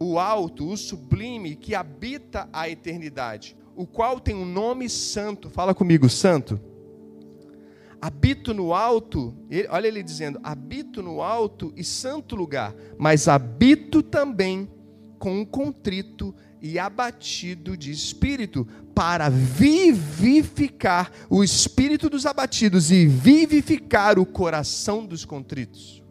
[0.00, 5.50] o alto, o sublime, que habita a eternidade, o qual tem um nome santo.
[5.50, 6.67] Fala comigo, santo
[8.00, 9.34] habito no alto,
[9.68, 14.68] olha ele dizendo: habito no alto e santo lugar, mas habito também
[15.18, 24.18] com um contrito e abatido de espírito, para vivificar o espírito dos abatidos e vivificar
[24.18, 26.02] o coração dos contritos.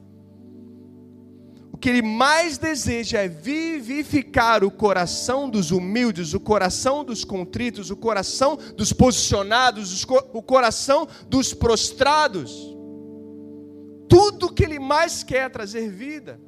[1.87, 7.95] Que ele mais deseja é vivificar o coração dos humildes, o coração dos contritos, o
[7.95, 12.51] coração dos posicionados, o coração dos prostrados.
[14.09, 16.41] Tudo que ele mais quer é trazer vida.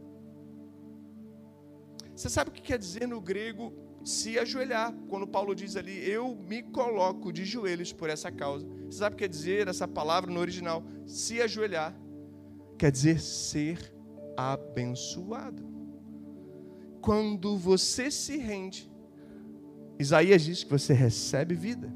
[2.13, 3.73] Você sabe o que quer dizer no grego
[4.04, 4.93] se ajoelhar?
[5.08, 8.67] Quando Paulo diz ali, eu me coloco de joelhos por essa causa.
[8.89, 10.84] Você sabe o que quer dizer essa palavra no original?
[11.06, 11.97] Se ajoelhar.
[12.78, 13.98] Quer dizer ser
[14.39, 15.67] abençoado.
[17.02, 18.89] Quando você se rende,
[19.99, 21.91] Isaías diz que você recebe vida.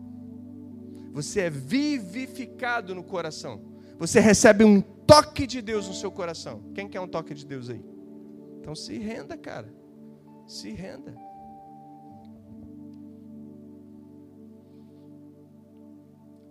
[1.14, 3.62] Você é vivificado no coração.
[3.98, 6.64] Você recebe um toque de Deus no seu coração.
[6.74, 7.84] Quem quer um toque de Deus aí?
[8.60, 9.74] Então se renda, cara.
[10.48, 11.16] Se renda.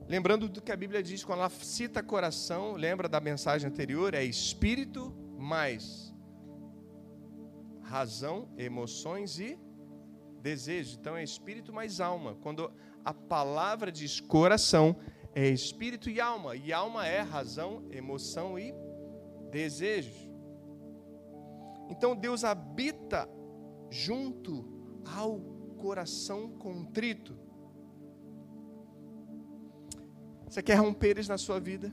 [0.09, 4.15] Lembrando do que a Bíblia diz quando ela cita coração, lembra da mensagem anterior?
[4.15, 6.15] É espírito, mais
[7.83, 9.59] razão, emoções e
[10.41, 10.97] desejo.
[10.99, 12.37] Então é espírito mais alma.
[12.37, 12.73] Quando
[13.05, 14.97] a palavra diz coração,
[15.35, 16.57] é espírito e alma.
[16.57, 18.75] E alma é razão, emoção e
[19.51, 20.31] desejo.
[21.91, 23.29] Então Deus habita
[23.91, 24.65] junto
[25.05, 25.41] ao
[25.77, 27.37] coração contrito.
[30.47, 31.93] Você quer romper isso na sua vida?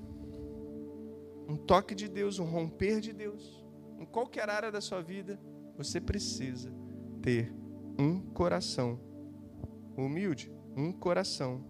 [1.50, 3.66] Um toque de Deus, um romper de Deus,
[3.98, 5.40] em qualquer área da sua vida,
[5.76, 6.72] você precisa
[7.24, 7.52] ter
[7.98, 9.00] um coração
[9.98, 11.66] humilde, um coração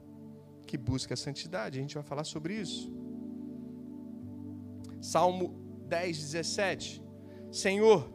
[0.68, 1.80] que busca a santidade.
[1.80, 2.94] A gente vai falar sobre isso.
[5.02, 5.56] Salmo
[5.88, 7.02] 10, 17.
[7.50, 8.12] Senhor,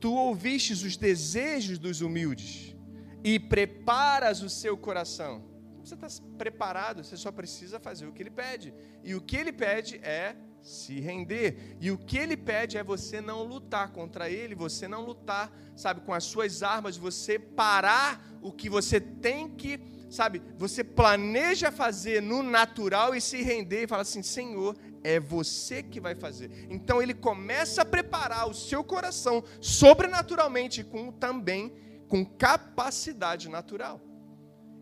[0.00, 2.74] tu ouvistes os desejos dos humildes
[3.22, 5.44] e preparas o seu coração.
[5.84, 8.72] Você está preparado, você só precisa fazer o que ele pede.
[9.04, 11.76] E o que ele pede é se render.
[11.78, 16.00] E o que ele pede é você não lutar contra ele, você não lutar, sabe,
[16.00, 19.78] com as suas armas, você parar o que você tem que,
[20.10, 24.74] sabe, você planeja fazer no natural e se render e falar assim: Senhor,
[25.04, 26.66] é você que vai fazer.
[26.70, 31.76] Então ele começa a preparar o seu coração sobrenaturalmente com também
[32.08, 34.00] com capacidade natural.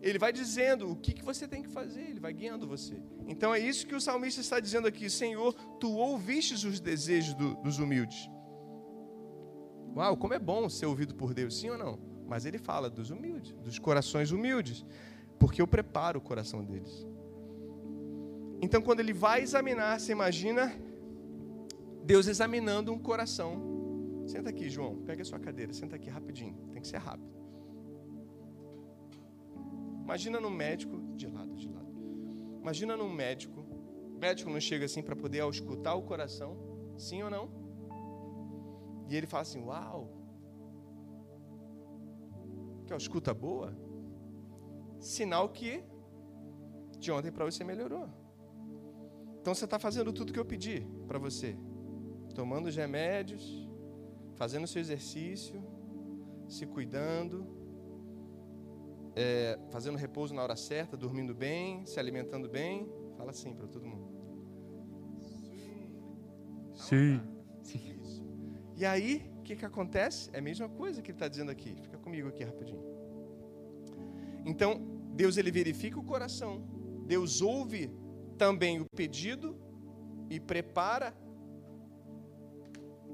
[0.03, 3.01] Ele vai dizendo o que, que você tem que fazer, ele vai guiando você.
[3.25, 7.55] Então é isso que o salmista está dizendo aqui: Senhor, tu ouvistes os desejos do,
[7.55, 8.29] dos humildes.
[9.95, 11.97] Uau, como é bom ser ouvido por Deus, sim ou não?
[12.27, 14.85] Mas ele fala dos humildes, dos corações humildes,
[15.39, 17.07] porque eu preparo o coração deles.
[18.61, 20.73] Então, quando ele vai examinar, você imagina
[22.03, 24.25] Deus examinando um coração.
[24.25, 27.42] Senta aqui, João, pega a sua cadeira, senta aqui rapidinho, tem que ser rápido.
[30.03, 31.93] Imagina no médico, de lado, de lado.
[32.61, 33.61] Imagina num médico.
[34.15, 36.57] O médico não chega assim para poder escutar o coração,
[36.97, 37.49] sim ou não?
[39.09, 40.09] E ele fala assim: Uau,
[42.85, 43.75] que escuta boa?
[44.99, 45.83] Sinal que
[46.99, 48.07] de ontem para hoje você melhorou.
[49.41, 51.57] Então você está fazendo tudo que eu pedi para você.
[52.33, 53.67] Tomando os remédios,
[54.35, 55.61] fazendo o seu exercício,
[56.47, 57.45] se cuidando,
[59.15, 62.89] é, fazendo repouso na hora certa, dormindo bem, se alimentando bem.
[63.17, 64.07] Fala assim para todo mundo.
[66.75, 67.21] Sim.
[67.63, 68.23] Isso.
[68.75, 70.29] E aí, o que, que acontece?
[70.33, 71.75] É a mesma coisa que ele está dizendo aqui.
[71.81, 72.83] Fica comigo aqui rapidinho.
[74.45, 74.81] Então,
[75.13, 76.63] Deus ele verifica o coração.
[77.05, 77.91] Deus ouve
[78.37, 79.57] também o pedido
[80.29, 81.15] e prepara.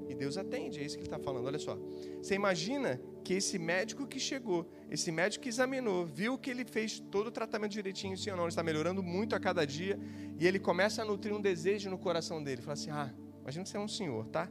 [0.08, 1.46] E Deus atende, é isso que ele está falando.
[1.46, 1.76] Olha só.
[2.20, 6.98] Você imagina que esse médico que chegou, esse médico que examinou, viu que ele fez
[6.98, 9.98] todo o tratamento direitinho, sim ou não, ele está melhorando muito a cada dia,
[10.38, 12.62] e ele começa a nutrir um desejo no coração dele.
[12.62, 13.12] Fala assim: ah,
[13.42, 14.50] imagina que você é um senhor, tá?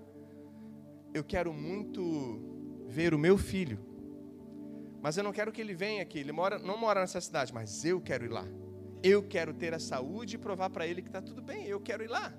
[1.13, 3.79] Eu quero muito ver o meu filho,
[5.01, 6.19] mas eu não quero que ele venha aqui.
[6.19, 8.45] Ele mora, não mora nessa cidade, mas eu quero ir lá.
[9.01, 11.65] Eu quero ter a saúde e provar para ele que está tudo bem.
[11.65, 12.33] Eu quero ir lá.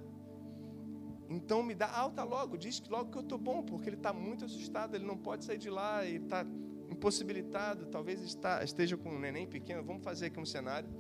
[1.31, 4.13] Então me dá alta logo, diz que logo que eu estou bom, porque ele está
[4.13, 6.45] muito assustado, ele não pode sair de lá, ele está
[6.91, 9.85] impossibilitado, talvez está, esteja com um neném pequeno.
[9.85, 10.91] Vamos fazer aqui um cenário.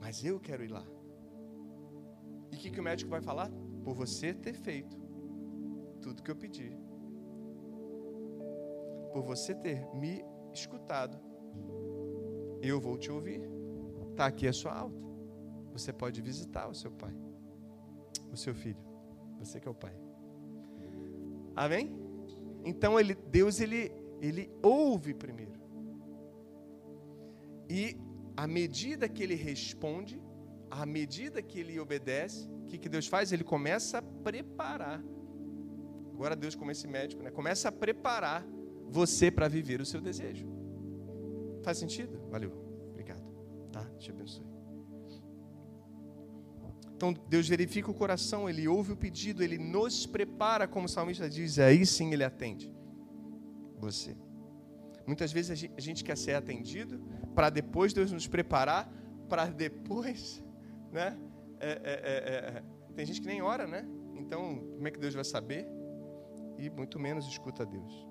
[0.00, 0.86] Mas eu quero ir lá.
[2.52, 3.50] E o que, que o médico vai falar?
[3.82, 4.96] Por você ter feito
[6.00, 6.70] tudo que eu pedi.
[9.12, 11.18] Por você ter me escutado
[12.62, 13.42] eu vou te ouvir.
[14.12, 15.02] Está aqui a sua alta.
[15.72, 17.12] Você pode visitar o seu pai,
[18.32, 18.82] o seu filho.
[19.38, 19.94] Você que é o pai.
[21.54, 21.94] Amém?
[22.64, 25.60] Então ele, Deus ele, ele ouve primeiro.
[27.68, 27.96] E
[28.36, 30.20] à medida que ele responde,
[30.70, 33.32] à medida que ele obedece, o que, que Deus faz?
[33.32, 35.02] Ele começa a preparar.
[36.12, 37.30] Agora Deus, como esse médico, né?
[37.30, 38.46] começa a preparar
[38.88, 40.46] você para viver o seu desejo.
[41.62, 42.18] Faz sentido?
[42.30, 42.52] Valeu.
[42.90, 43.22] Obrigado.
[43.72, 43.84] Tá?
[43.98, 44.51] Te abençoe.
[47.02, 51.28] Então Deus verifica o coração, Ele ouve o pedido, Ele nos prepara, como o salmista
[51.28, 52.72] diz, aí sim Ele atende
[53.76, 54.16] você.
[55.04, 57.00] Muitas vezes a gente quer ser atendido
[57.34, 58.88] para depois Deus nos preparar,
[59.28, 60.44] para depois,
[60.92, 61.18] né?
[61.58, 62.62] É, é, é, é,
[62.94, 63.84] tem gente que nem ora, né?
[64.14, 65.66] Então, como é que Deus vai saber?
[66.56, 68.06] E muito menos escuta Deus.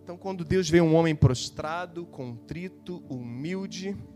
[0.00, 4.13] Então, quando Deus vê um homem prostrado, contrito, humilde, a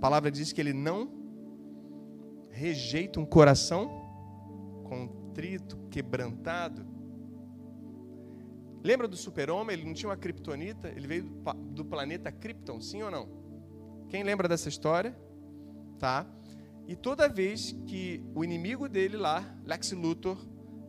[0.00, 1.12] palavra diz que ele não
[2.50, 3.88] rejeita um coração
[4.84, 6.84] contrito, quebrantado.
[8.82, 9.74] Lembra do super-homem?
[9.74, 11.24] Ele não tinha uma criptonita, ele veio
[11.70, 13.28] do planeta Krypton, sim ou não?
[14.08, 15.16] Quem lembra dessa história?
[15.98, 16.26] Tá?
[16.88, 20.36] E toda vez que o inimigo dele lá, Lex Luthor,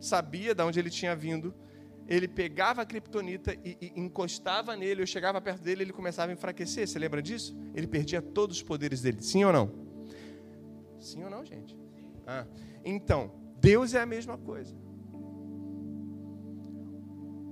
[0.00, 1.54] sabia de onde ele tinha vindo,
[2.08, 6.34] ele pegava a criptonita e, e, encostava nele, eu chegava perto dele, ele começava a
[6.34, 6.86] enfraquecer.
[6.86, 7.56] Você lembra disso?
[7.74, 9.22] Ele perdia todos os poderes dele.
[9.22, 9.70] Sim ou não?
[11.00, 11.76] Sim ou não, gente?
[12.26, 12.46] Ah,
[12.84, 14.74] então, Deus é a mesma coisa.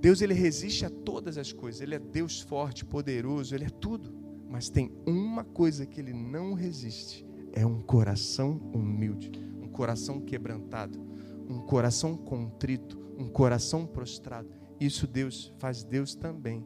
[0.01, 1.79] Deus ele resiste a todas as coisas.
[1.81, 4.11] Ele é Deus forte, poderoso, ele é tudo.
[4.49, 9.31] Mas tem uma coisa que ele não resiste: é um coração humilde,
[9.61, 10.99] um coração quebrantado,
[11.47, 14.49] um coração contrito, um coração prostrado.
[14.79, 16.65] Isso Deus faz Deus também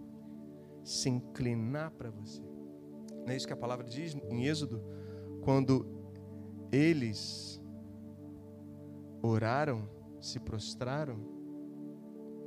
[0.84, 2.42] se inclinar para você.
[3.26, 4.82] Não é isso que a palavra diz em Êxodo?
[5.42, 5.86] Quando
[6.72, 7.62] eles
[9.22, 9.90] oraram,
[10.22, 11.20] se prostraram,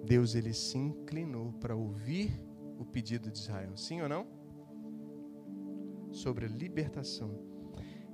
[0.04, 2.40] Deus ele se inclinou para ouvir
[2.78, 3.76] o pedido de Israel.
[3.76, 4.26] Sim ou não?
[6.10, 7.30] Sobre a libertação.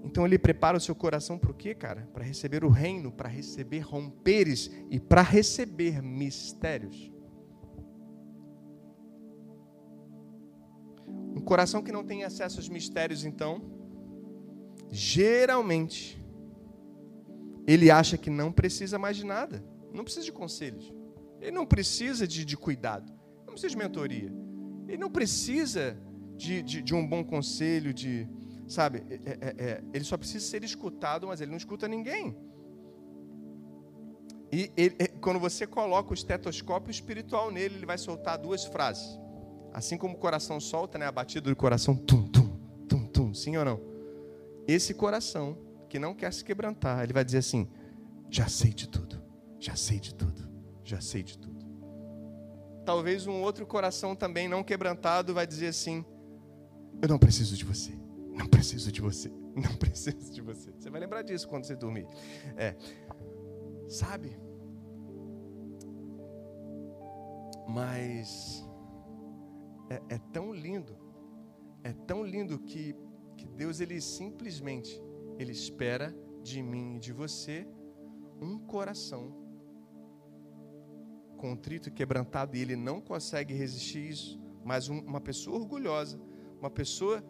[0.05, 2.07] Então ele prepara o seu coração para o quê, cara?
[2.13, 7.11] Para receber o reino, para receber romperes e para receber mistérios.
[11.09, 13.63] Um coração que não tem acesso aos mistérios, então,
[14.91, 16.23] geralmente,
[17.67, 20.93] ele acha que não precisa mais de nada, não precisa de conselhos,
[21.41, 24.33] ele não precisa de, de cuidado, não precisa de mentoria,
[24.87, 25.99] ele não precisa
[26.37, 28.29] de, de, de um bom conselho, de,
[28.67, 32.37] Sabe, é, é, é, ele só precisa ser escutado, mas ele não escuta ninguém.
[34.51, 39.19] E ele, é, quando você coloca o estetoscópio espiritual nele, ele vai soltar duas frases.
[39.73, 42.57] Assim como o coração solta, né, a batida do coração, tum, tum,
[42.89, 43.81] tum, tum, sim ou não?
[44.67, 45.59] Esse coração
[45.89, 47.69] que não quer se quebrantar, ele vai dizer assim:
[48.31, 49.21] já sei de tudo,
[49.59, 50.49] já sei de tudo,
[50.85, 51.65] já sei de tudo.
[52.87, 56.05] Talvez um outro coração também não quebrantado vai dizer assim:
[57.03, 58.04] eu não preciso de você.
[58.35, 59.31] Não preciso de você.
[59.55, 60.73] Não preciso de você.
[60.73, 62.07] Você vai lembrar disso quando você dormir.
[62.57, 62.77] É.
[63.89, 64.37] Sabe?
[67.69, 68.65] Mas
[69.89, 71.05] é, é tão lindo
[71.85, 72.97] é tão lindo que,
[73.37, 75.01] que Deus ele simplesmente
[75.39, 77.69] ele espera de mim e de você
[78.41, 79.45] um coração
[81.37, 86.19] contrito e quebrantado e ele não consegue resistir isso, mas um, uma pessoa orgulhosa,
[86.59, 87.23] uma pessoa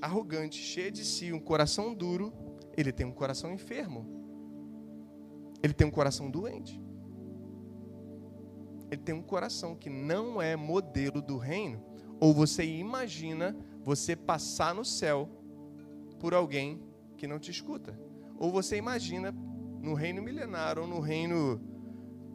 [0.00, 2.32] arrogante, cheia de si, um coração duro,
[2.76, 4.06] ele tem um coração enfermo.
[5.62, 6.80] Ele tem um coração doente.
[8.90, 11.82] Ele tem um coração que não é modelo do reino.
[12.20, 15.28] Ou você imagina você passar no céu
[16.18, 16.82] por alguém
[17.16, 17.98] que não te escuta.
[18.38, 19.32] Ou você imagina
[19.80, 21.60] no reino milenar ou no reino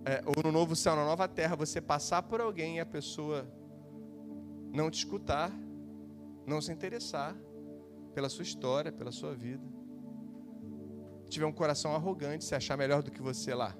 [0.05, 3.47] é, ou no novo céu, na nova terra, você passar por alguém e a pessoa
[4.73, 5.51] não te escutar,
[6.49, 7.35] não se interessar
[8.13, 9.63] pela sua história, pela sua vida,
[11.29, 13.75] tiver um coração arrogante, se achar melhor do que você lá.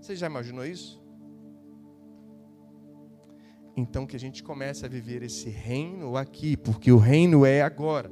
[0.00, 1.02] Você já imaginou isso?
[3.76, 8.10] Então que a gente comece a viver esse reino aqui, porque o reino é agora.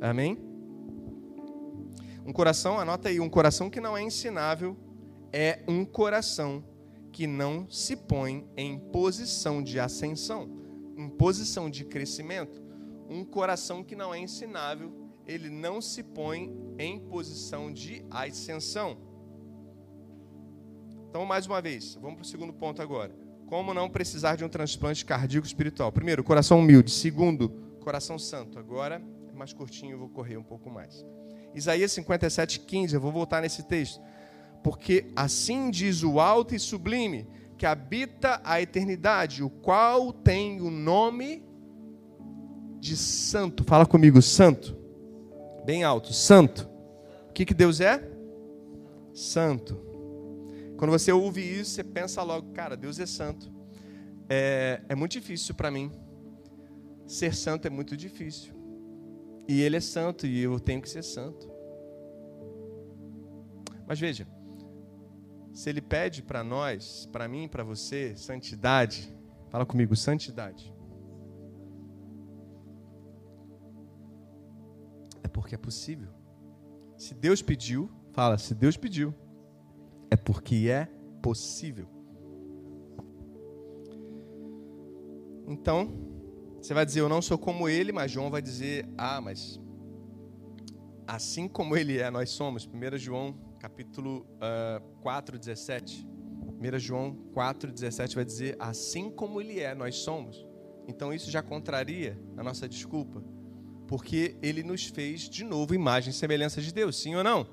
[0.00, 0.38] Amém?
[2.24, 4.76] Um coração, anota aí, um coração que não é ensinável
[5.32, 6.64] é um coração
[7.12, 10.48] que não se põe em posição de ascensão,
[10.96, 12.65] em posição de crescimento.
[13.08, 14.92] Um coração que não é ensinável,
[15.26, 18.96] ele não se põe em posição de ascensão.
[21.08, 23.14] Então, mais uma vez, vamos para o segundo ponto agora.
[23.46, 25.92] Como não precisar de um transplante cardíaco espiritual?
[25.92, 26.90] Primeiro, coração humilde.
[26.90, 27.48] Segundo,
[27.80, 28.58] coração santo.
[28.58, 31.06] Agora é mais curtinho, eu vou correr um pouco mais.
[31.54, 34.00] Isaías 57, 15, eu vou voltar nesse texto.
[34.62, 40.70] Porque assim diz o alto e sublime, que habita a eternidade, o qual tem o
[40.70, 41.45] nome
[42.86, 43.64] de santo.
[43.64, 44.76] Fala comigo, santo.
[45.64, 46.70] Bem alto, santo.
[47.28, 48.00] O que, que Deus é?
[49.12, 49.74] Santo.
[50.76, 53.52] Quando você ouve isso, você pensa logo, cara, Deus é santo.
[54.28, 55.90] É, é muito difícil para mim.
[57.08, 58.54] Ser santo é muito difícil.
[59.48, 61.50] E ele é santo e eu tenho que ser santo.
[63.84, 64.28] Mas veja,
[65.52, 69.12] se ele pede para nós, para mim, para você, santidade,
[69.50, 70.75] fala comigo, santidade.
[75.26, 76.08] É porque é possível.
[76.96, 79.12] Se Deus pediu, fala, se Deus pediu,
[80.08, 80.88] é porque é
[81.20, 81.88] possível.
[85.48, 85.92] Então,
[86.62, 89.60] você vai dizer, eu não sou como ele, mas João vai dizer, ah, mas
[91.08, 92.64] assim como ele é, nós somos.
[92.64, 96.06] 1 João capítulo uh, 4, 17.
[96.06, 100.46] 1 João 4, 17 vai dizer, assim como ele é, nós somos.
[100.86, 103.24] Então isso já contraria a nossa desculpa,
[103.86, 107.46] porque ele nos fez de novo imagem e semelhança de Deus, sim ou não?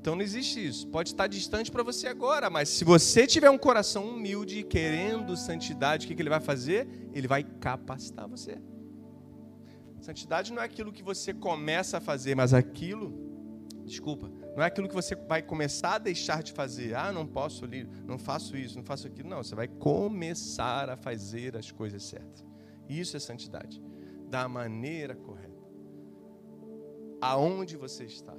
[0.00, 0.86] Então não existe isso.
[0.88, 6.06] Pode estar distante para você agora, mas se você tiver um coração humilde, querendo santidade,
[6.06, 6.88] o que, ele vai fazer?
[7.12, 8.58] Ele vai capacitar você.
[10.00, 13.12] Santidade não é aquilo que você começa a fazer, mas aquilo,
[13.84, 16.94] desculpa, não é aquilo que você vai começar a deixar de fazer.
[16.94, 19.28] Ah, não posso ali, não faço isso, não faço aquilo.
[19.28, 22.44] Não, você vai começar a fazer as coisas certas.
[22.88, 23.82] Isso é santidade.
[24.28, 25.48] Da maneira correta.
[27.20, 28.36] Aonde você está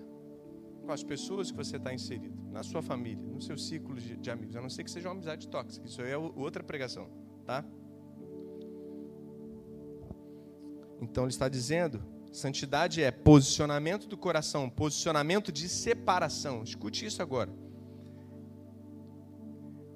[0.89, 4.31] com as pessoas que você está inserido, na sua família, no seu ciclo de, de,
[4.31, 7.07] amigos, a não ser que seja uma amizade tóxica, isso é outra pregação,
[7.45, 7.63] tá?
[11.01, 16.63] Então ele está dizendo, santidade é posicionamento do coração, posicionamento de separação.
[16.63, 17.53] Escute isso agora.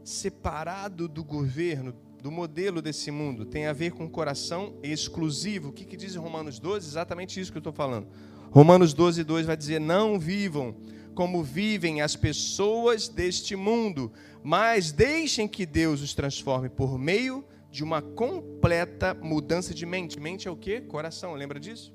[0.04, 5.68] Separado do governo, do modelo desse mundo, tem a ver com coração exclusivo.
[5.68, 6.88] O que, que diz Romanos 12?
[6.88, 8.08] Exatamente isso que eu estou falando.
[8.50, 10.74] Romanos 12, 2 vai dizer: Não vivam
[11.14, 14.10] como vivem as pessoas deste mundo,
[14.42, 20.18] mas deixem que Deus os transforme por meio de uma completa mudança de mente.
[20.18, 20.80] Mente é o que?
[20.80, 21.94] Coração, lembra disso?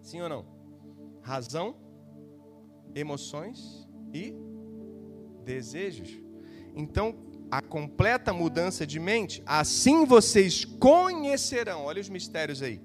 [0.00, 0.46] Sim ou não?
[1.20, 1.74] Razão,
[2.94, 4.36] emoções e
[5.44, 6.16] desejos.
[6.76, 12.80] Então, a completa mudança de mente, assim vocês conhecerão, olha os mistérios aí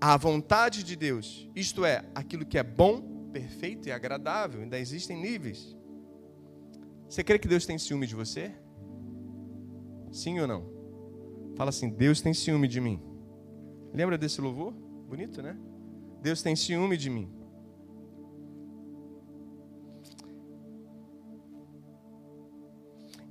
[0.00, 5.20] a vontade de Deus, isto é, aquilo que é bom, perfeito e agradável, ainda existem
[5.20, 5.76] níveis.
[7.08, 8.52] Você crê que Deus tem ciúme de você?
[10.10, 10.64] Sim ou não?
[11.56, 13.02] Fala assim: Deus tem ciúme de mim.
[13.92, 14.72] Lembra desse louvor?
[14.72, 15.56] Bonito, né?
[16.22, 17.30] Deus tem ciúme de mim.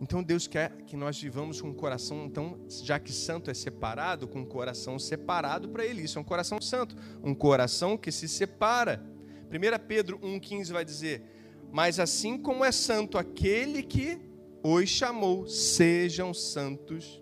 [0.01, 4.27] Então Deus quer que nós vivamos com um coração, então, já que santo é separado,
[4.27, 6.03] com um coração separado para Ele.
[6.03, 9.03] Isso é um coração santo, um coração que se separa.
[9.51, 11.23] 1 Pedro 1,15 vai dizer:
[11.71, 14.19] Mas assim como é santo aquele que
[14.63, 17.21] os chamou, sejam santos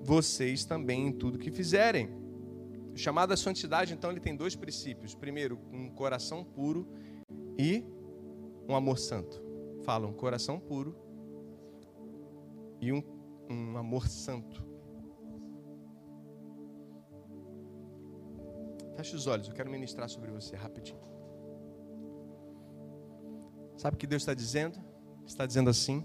[0.00, 2.10] vocês também em tudo que fizerem.
[2.92, 5.14] O chamado à santidade, então, ele tem dois princípios.
[5.16, 6.86] Primeiro, um coração puro
[7.58, 7.84] e
[8.68, 9.42] um amor santo.
[9.82, 11.03] Fala, um coração puro
[12.84, 13.02] e um,
[13.48, 14.62] um amor santo.
[18.96, 21.00] Feche os olhos, eu quero ministrar sobre você rapidinho.
[23.76, 24.78] Sabe o que Deus está dizendo?
[25.26, 26.04] Está dizendo assim: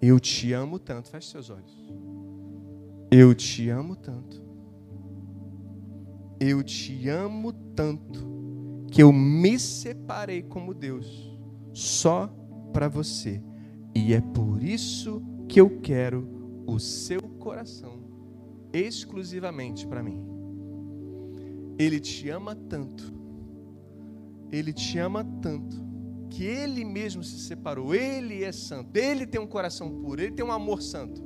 [0.00, 1.10] Eu te amo tanto.
[1.10, 1.92] Feche seus olhos.
[3.10, 4.44] Eu te amo tanto.
[6.40, 11.38] Eu te amo tanto que eu me separei como Deus
[11.72, 12.28] só
[12.72, 13.42] para você.
[13.94, 18.04] E é por isso que eu quero o seu coração
[18.72, 20.20] exclusivamente para mim.
[21.78, 23.12] Ele te ama tanto,
[24.50, 25.76] ele te ama tanto,
[26.30, 30.44] que ele mesmo se separou, ele é santo, ele tem um coração puro, ele tem
[30.44, 31.22] um amor santo.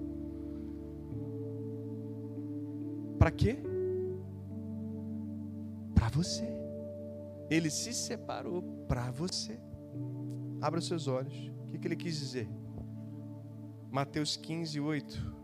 [3.18, 3.58] Para quê?
[5.94, 6.48] Para você.
[7.50, 9.58] Ele se separou para você.
[10.60, 11.34] Abra os seus olhos.
[11.64, 12.48] O que, que ele quis dizer?
[13.91, 15.34] Mateus 15, 8.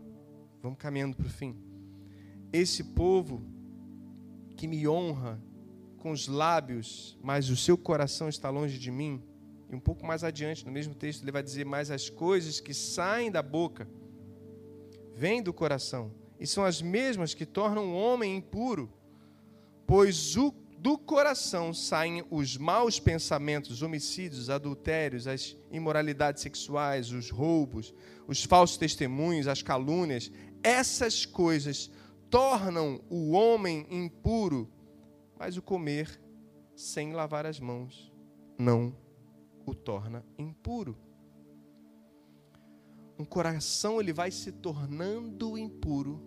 [0.61, 1.53] Vamos caminhando para o fim.
[2.53, 3.45] Esse povo
[4.55, 5.41] que me honra
[5.97, 9.21] com os lábios, mas o seu coração está longe de mim.
[9.69, 12.73] E um pouco mais adiante, no mesmo texto, ele vai dizer: Mas as coisas que
[12.73, 13.85] saem da boca
[15.13, 18.89] vêm do coração, e são as mesmas que tornam o homem impuro,
[19.85, 20.53] pois o,
[20.87, 27.93] do coração saem os maus pensamentos, os homicídios, adultérios, as imoralidades sexuais, os roubos,
[28.25, 30.31] os falsos testemunhos, as calúnias.
[30.63, 31.91] Essas coisas
[32.29, 34.71] tornam o homem impuro,
[35.37, 36.21] mas o comer
[36.73, 38.09] sem lavar as mãos
[38.57, 38.95] não
[39.65, 40.97] o torna impuro.
[43.19, 46.23] Um coração ele vai se tornando impuro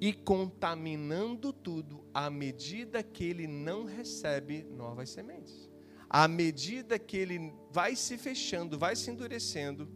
[0.00, 5.68] e contaminando tudo à medida que ele não recebe novas sementes.
[6.08, 9.88] À medida que ele vai se fechando, vai se endurecendo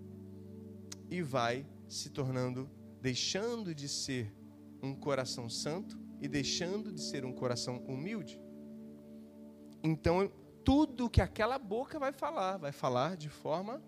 [1.09, 4.35] e vai se tornando, deixando de ser
[4.83, 8.41] um coração santo e deixando de ser um coração humilde.
[9.83, 10.31] Então,
[10.65, 13.83] tudo que aquela boca vai falar, vai falar de forma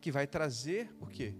[0.00, 1.34] que vai trazer o quê?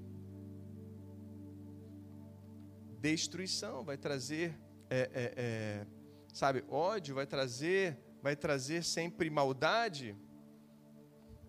[3.00, 5.86] Destruição, vai trazer, é, é, é,
[6.34, 10.14] sabe, ódio, vai trazer, vai trazer sempre maldade.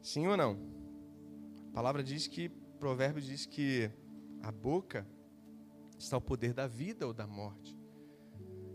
[0.01, 0.57] Sim ou não?
[1.69, 2.47] A palavra diz que,
[2.79, 3.91] provérbio diz que
[4.41, 5.05] a boca
[5.97, 7.77] está o poder da vida ou da morte.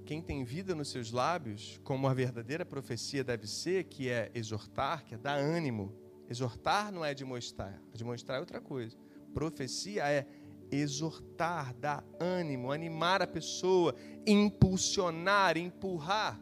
[0.04, 5.02] Quem tem vida nos seus lábios, como a verdadeira profecia deve ser, que é exortar,
[5.02, 5.92] que é dar ânimo.
[6.28, 8.96] Exortar não é demonstrar, demonstrar é outra coisa.
[9.32, 10.26] Profecia é
[10.70, 13.94] exortar, dar ânimo, animar a pessoa,
[14.26, 16.40] impulsionar, empurrar,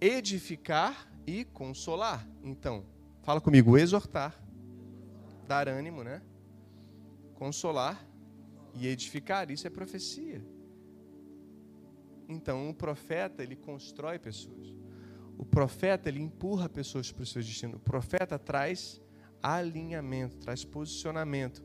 [0.00, 2.26] edificar e consolar.
[2.42, 2.84] Então,
[3.22, 4.40] fala comigo, exortar,
[5.46, 6.22] dar ânimo, né?
[7.34, 8.06] Consolar
[8.74, 10.44] e edificar, isso é profecia.
[12.28, 14.74] Então, o profeta, ele constrói pessoas.
[15.38, 17.76] O profeta, ele empurra pessoas para o seu destino.
[17.76, 19.00] O profeta traz
[19.42, 21.62] alinhamento, traz posicionamento,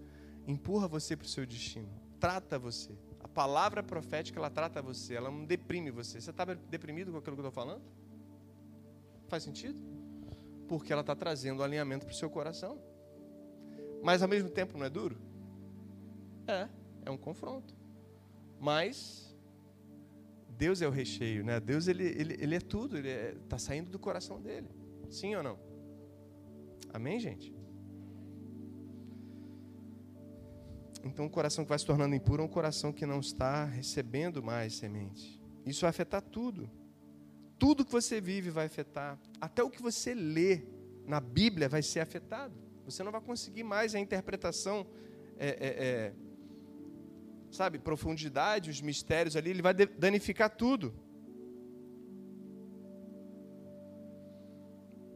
[0.52, 1.90] empurra você para o seu destino,
[2.20, 2.92] trata você.
[3.20, 6.20] A palavra profética, ela trata você, ela não deprime você.
[6.20, 7.82] Você está deprimido com aquilo que eu estou falando?
[9.28, 9.80] Faz sentido?
[10.68, 12.80] Porque ela está trazendo alinhamento para o seu coração.
[14.04, 15.18] Mas ao mesmo tempo não é duro?
[16.48, 16.68] É.
[17.06, 17.76] É um confronto.
[18.60, 19.36] Mas
[20.50, 21.60] Deus é o recheio, né?
[21.60, 24.70] Deus ele, ele, ele é tudo, ele está é, saindo do coração dele.
[25.10, 25.60] Sim ou não?
[26.94, 27.54] Amém, gente?
[31.04, 34.42] Então, o coração que vai se tornando impuro é um coração que não está recebendo
[34.44, 35.42] mais semente.
[35.66, 36.70] Isso vai afetar tudo.
[37.58, 39.20] Tudo que você vive vai afetar.
[39.40, 40.64] Até o que você lê
[41.06, 42.56] na Bíblia vai ser afetado.
[42.86, 44.86] Você não vai conseguir mais a interpretação
[45.38, 46.14] é, é, é,
[47.52, 50.94] sabe, profundidade, os mistérios ali, ele vai danificar tudo.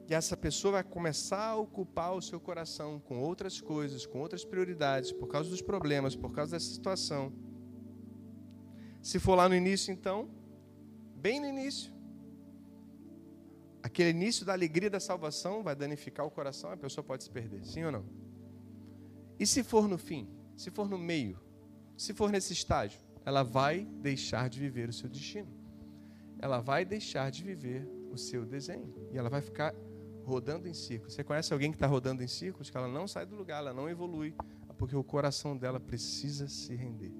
[0.07, 4.45] E essa pessoa vai começar a ocupar o seu coração com outras coisas, com outras
[4.45, 7.33] prioridades, por causa dos problemas, por causa dessa situação.
[9.01, 10.29] Se for lá no início, então,
[11.15, 11.91] bem no início,
[13.81, 17.65] aquele início da alegria da salvação vai danificar o coração, a pessoa pode se perder,
[17.65, 18.05] sim ou não?
[19.39, 20.29] E se for no fim?
[20.55, 21.45] Se for no meio?
[21.97, 25.47] se for nesse estágio, ela vai deixar de viver o seu destino.
[26.39, 28.93] Ela vai deixar de viver o seu desenho.
[29.11, 29.73] E ela vai ficar
[30.25, 31.13] rodando em círculos.
[31.13, 32.69] Você conhece alguém que está rodando em círculos?
[32.69, 34.33] Que ela não sai do lugar, ela não evolui.
[34.77, 37.13] Porque o coração dela precisa se render.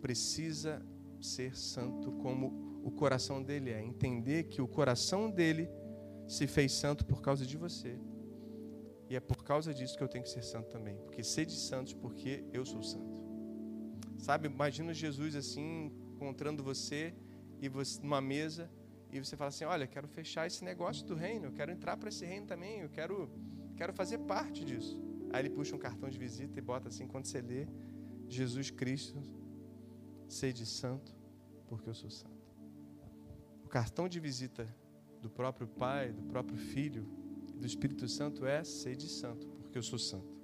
[0.00, 0.80] Precisa
[1.20, 3.82] ser santo como o coração dele é.
[3.82, 5.68] Entender que o coração dele
[6.26, 7.98] se fez santo por causa de você.
[9.08, 10.96] E é por causa disso que eu tenho que ser santo também.
[10.98, 13.16] Porque sede santos porque eu sou santo.
[14.18, 17.14] Sabe, imagina Jesus assim, encontrando você
[17.60, 18.70] e você numa mesa
[19.16, 22.08] e você fala assim: "Olha, quero fechar esse negócio do reino, eu quero entrar para
[22.08, 23.30] esse reino também, eu quero
[23.76, 25.00] quero fazer parte disso".
[25.32, 27.66] Aí ele puxa um cartão de visita e bota assim quando você lê
[28.28, 29.22] Jesus Cristo,
[30.28, 31.14] sede santo
[31.68, 32.36] porque eu sou santo.
[33.64, 34.66] O cartão de visita
[35.20, 37.04] do próprio Pai, do próprio Filho,
[37.56, 40.35] do Espírito Santo é sede santo, porque eu sou santo.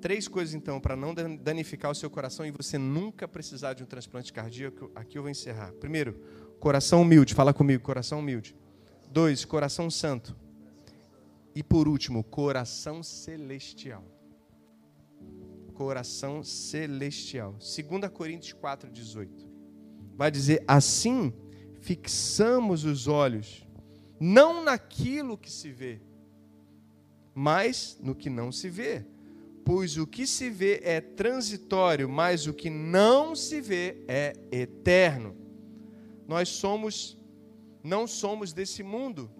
[0.00, 3.86] Três coisas então para não danificar o seu coração e você nunca precisar de um
[3.86, 4.90] transplante cardíaco.
[4.94, 5.72] Aqui eu vou encerrar.
[5.72, 6.14] Primeiro,
[6.58, 7.34] coração humilde.
[7.34, 8.56] Fala comigo, coração humilde.
[9.10, 10.34] Dois, coração santo.
[11.54, 14.04] E por último, coração celestial.
[15.74, 17.52] Coração celestial.
[17.58, 19.48] 2 Coríntios 4:18.
[20.16, 21.32] Vai dizer: "Assim
[21.80, 23.66] fixamos os olhos
[24.20, 25.98] não naquilo que se vê,
[27.34, 29.06] mas no que não se vê.
[29.64, 35.36] Pois o que se vê é transitório, mas o que não se vê é eterno.
[36.26, 37.18] Nós somos
[37.82, 39.30] não somos desse mundo.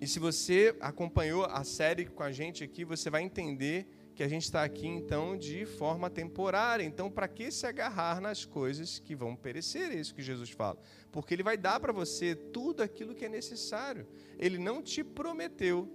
[0.00, 4.28] E se você acompanhou a série com a gente aqui, você vai entender que a
[4.28, 6.82] gente está aqui então de forma temporária.
[6.82, 9.92] Então, para que se agarrar nas coisas que vão perecer?
[9.92, 10.78] É isso que Jesus fala.
[11.12, 14.06] Porque Ele vai dar para você tudo aquilo que é necessário.
[14.38, 15.88] Ele não te prometeu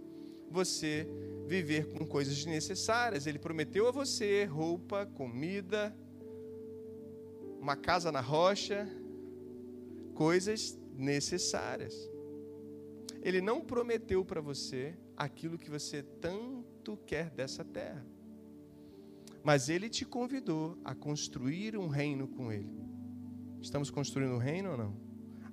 [0.50, 1.08] você
[1.48, 3.28] viver com coisas desnecessárias.
[3.28, 5.96] Ele prometeu a você roupa, comida,
[7.60, 8.88] uma casa na rocha,
[10.14, 12.10] coisas necessárias.
[13.22, 18.06] Ele não prometeu para você aquilo que você tanto quer dessa terra.
[19.44, 22.70] Mas ele te convidou a construir um reino com ele.
[23.62, 24.96] Estamos construindo um reino ou não?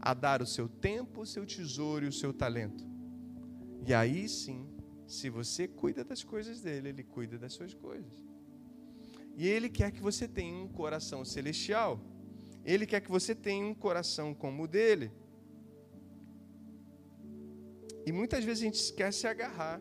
[0.00, 2.84] A dar o seu tempo, o seu tesouro e o seu talento.
[3.86, 4.66] E aí sim,
[5.06, 8.24] se você cuida das coisas dele, ele cuida das suas coisas.
[9.36, 12.00] E ele quer que você tenha um coração celestial.
[12.64, 15.10] Ele quer que você tenha um coração como o dele.
[18.04, 19.80] E muitas vezes a gente quer se agarrar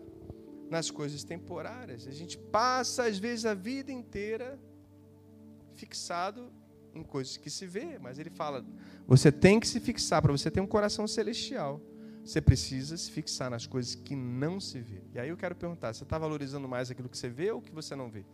[0.70, 2.08] nas coisas temporárias.
[2.08, 4.60] A gente passa, às vezes, a vida inteira
[5.76, 6.52] fixado
[6.94, 8.66] em coisas que se vê, mas ele fala:
[9.06, 11.82] você tem que se fixar para você ter um coração celestial.
[12.24, 15.02] Você precisa se fixar nas coisas que não se vê.
[15.14, 17.72] E aí eu quero perguntar: você está valorizando mais aquilo que você vê ou que
[17.72, 18.26] você não vê?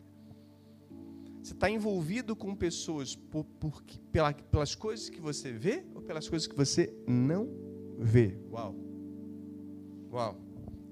[1.41, 3.81] Você está envolvido com pessoas por, por,
[4.11, 7.47] pela, pelas coisas que você vê ou pelas coisas que você não
[7.97, 8.37] vê?
[8.51, 8.75] Uau!
[10.11, 10.41] Uau!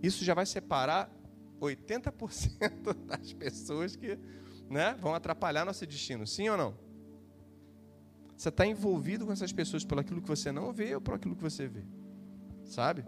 [0.01, 1.11] Isso já vai separar
[1.59, 4.17] 80% das pessoas que
[4.69, 6.77] né, vão atrapalhar nosso destino, sim ou não?
[8.37, 11.35] Você está envolvido com essas pessoas pelo aquilo que você não vê ou por aquilo
[11.35, 11.83] que você vê?
[12.65, 13.05] Sabe?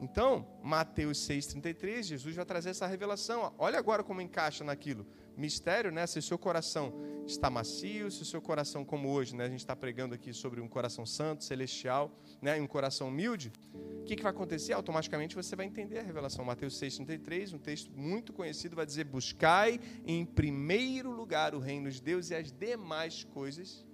[0.00, 3.52] Então, Mateus 6,33, Jesus vai trazer essa revelação.
[3.58, 5.04] Olha agora como encaixa naquilo.
[5.36, 6.06] Mistério, né?
[6.06, 6.92] Se o seu coração
[7.26, 9.44] está macio, se o seu coração, como hoje, né?
[9.44, 12.58] A gente está pregando aqui sobre um coração santo, celestial, né?
[12.58, 13.52] E um coração humilde.
[13.74, 14.72] O que, que vai acontecer?
[14.72, 16.44] Automaticamente você vai entender a revelação.
[16.44, 22.00] Mateus 6,33, um texto muito conhecido, vai dizer: Buscai em primeiro lugar o reino de
[22.00, 23.84] Deus e as demais coisas.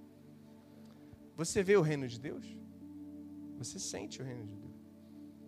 [1.37, 2.47] Você vê o reino de Deus?
[3.59, 4.63] Você sente o reino de Deus?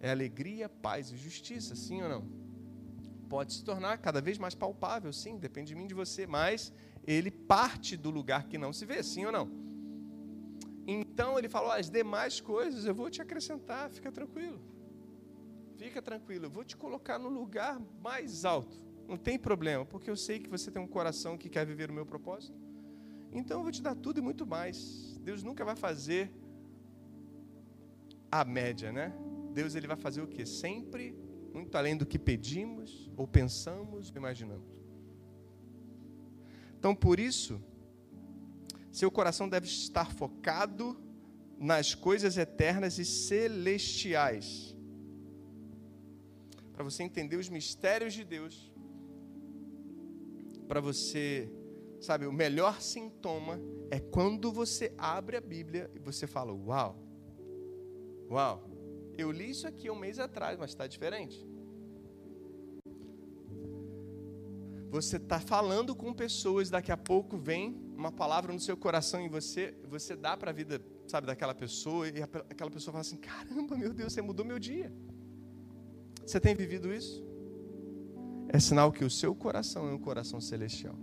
[0.00, 2.24] É alegria, paz e justiça, sim ou não?
[3.28, 6.72] Pode se tornar cada vez mais palpável, sim, depende de mim de você, mas
[7.06, 9.50] ele parte do lugar que não se vê, sim ou não?
[10.86, 14.60] Então ele falou: as demais coisas eu vou te acrescentar, fica tranquilo.
[15.76, 18.80] Fica tranquilo, eu vou te colocar no lugar mais alto.
[19.06, 21.92] Não tem problema, porque eu sei que você tem um coração que quer viver o
[21.92, 22.58] meu propósito.
[23.32, 25.18] Então eu vou te dar tudo e muito mais.
[25.20, 26.32] Deus nunca vai fazer
[28.30, 29.12] a média, né?
[29.58, 30.44] Deus ele vai fazer o quê?
[30.44, 31.16] Sempre
[31.54, 34.68] muito além do que pedimos, ou pensamos, ou imaginamos.
[36.78, 37.58] Então, por isso,
[38.92, 41.00] seu coração deve estar focado
[41.58, 44.76] nas coisas eternas e celestiais.
[46.74, 48.70] Para você entender os mistérios de Deus,
[50.68, 51.50] para você,
[51.98, 53.58] sabe, o melhor sintoma
[53.90, 57.02] é quando você abre a Bíblia e você fala: Uau,
[58.30, 58.75] uau,
[59.16, 61.46] eu li isso aqui um mês atrás, mas está diferente.
[64.90, 69.28] Você está falando com pessoas, daqui a pouco vem uma palavra no seu coração e
[69.28, 73.76] você, você dá para a vida, sabe, daquela pessoa, e aquela pessoa fala assim: caramba,
[73.76, 74.92] meu Deus, você mudou meu dia.
[76.24, 77.24] Você tem vivido isso?
[78.48, 80.96] É sinal que o seu coração é um coração celestial.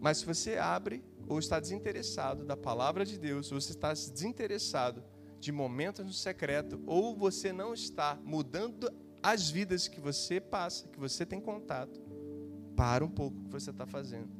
[0.00, 5.04] Mas se você abre ou está desinteressado da palavra de Deus, ou você está desinteressado
[5.42, 8.88] de momentos no secreto, ou você não está mudando
[9.20, 12.00] as vidas que você passa, que você tem contato,
[12.76, 14.30] para um pouco o que você está fazendo,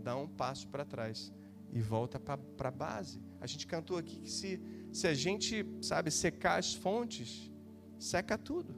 [0.00, 1.32] dá um passo para trás
[1.72, 3.20] e volta para a base.
[3.40, 7.50] A gente cantou aqui que se, se a gente, sabe, secar as fontes,
[7.98, 8.72] seca tudo.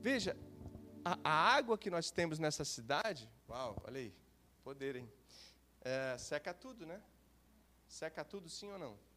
[0.00, 0.36] Veja,
[1.04, 4.14] a, a água que nós temos nessa cidade, uau, olha aí,
[4.62, 5.10] poder, hein?
[5.80, 7.02] É, seca tudo, né?
[7.88, 9.11] Seca tudo, sim ou não?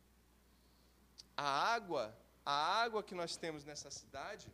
[1.37, 4.47] A água, a água que nós temos nessa cidade,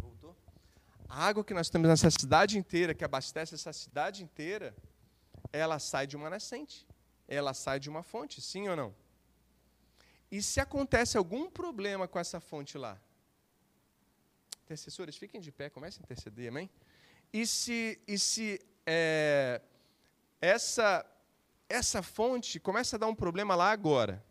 [0.00, 0.36] voltou?
[1.08, 4.74] A água que nós temos nessa cidade inteira, que abastece essa cidade inteira,
[5.52, 6.86] ela sai de uma nascente,
[7.28, 8.94] ela sai de uma fonte, sim ou não?
[10.30, 13.00] E se acontece algum problema com essa fonte lá?
[14.64, 16.68] Intercessores, fiquem de pé, comecem a interceder, amém?
[17.32, 19.60] E se, e se é,
[20.40, 21.06] essa,
[21.68, 24.24] essa fonte começa a dar um problema lá agora,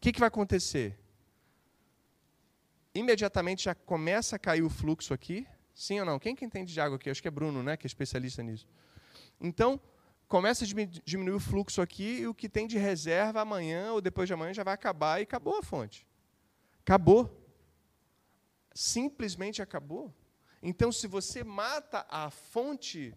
[0.00, 0.98] o que, que vai acontecer?
[2.94, 6.18] Imediatamente já começa a cair o fluxo aqui, sim ou não?
[6.18, 7.10] Quem que entende de água aqui?
[7.10, 8.66] Acho que é Bruno, né, que é especialista nisso.
[9.38, 9.78] Então,
[10.26, 10.68] começa a
[11.04, 14.54] diminuir o fluxo aqui e o que tem de reserva amanhã ou depois de amanhã
[14.54, 16.06] já vai acabar e acabou a fonte.
[16.80, 17.38] Acabou.
[18.72, 20.14] Simplesmente acabou.
[20.62, 23.14] Então, se você mata a fonte,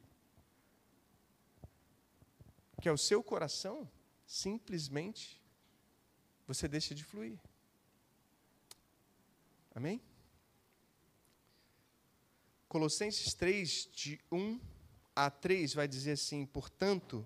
[2.81, 3.89] que é o seu coração,
[4.25, 5.41] simplesmente
[6.53, 7.39] você deixa de fluir.
[9.73, 9.99] Amém?
[12.67, 14.59] Colossenses 3, de 1
[15.15, 17.25] a 3, vai dizer assim: Portanto,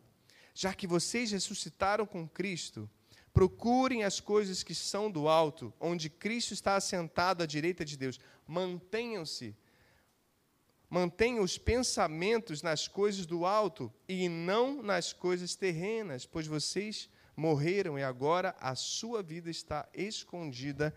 [0.54, 2.90] já que vocês ressuscitaram com Cristo,
[3.34, 8.20] procurem as coisas que são do alto, onde Cristo está assentado à direita de Deus.
[8.48, 9.56] Mantenham-se,
[10.90, 18.00] mantenham os pensamentos nas coisas do alto e não nas coisas terrenas, pois vocês morreram
[18.00, 20.94] e agora a sua vida está escondida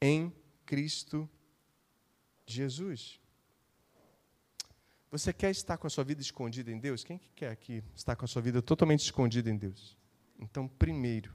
[0.00, 0.34] em
[0.64, 1.28] Cristo
[2.46, 3.20] Jesus.
[5.10, 7.04] Você quer estar com a sua vida escondida em Deus?
[7.04, 9.94] Quem que quer aqui estar com a sua vida totalmente escondida em Deus?
[10.38, 11.34] Então, primeiro,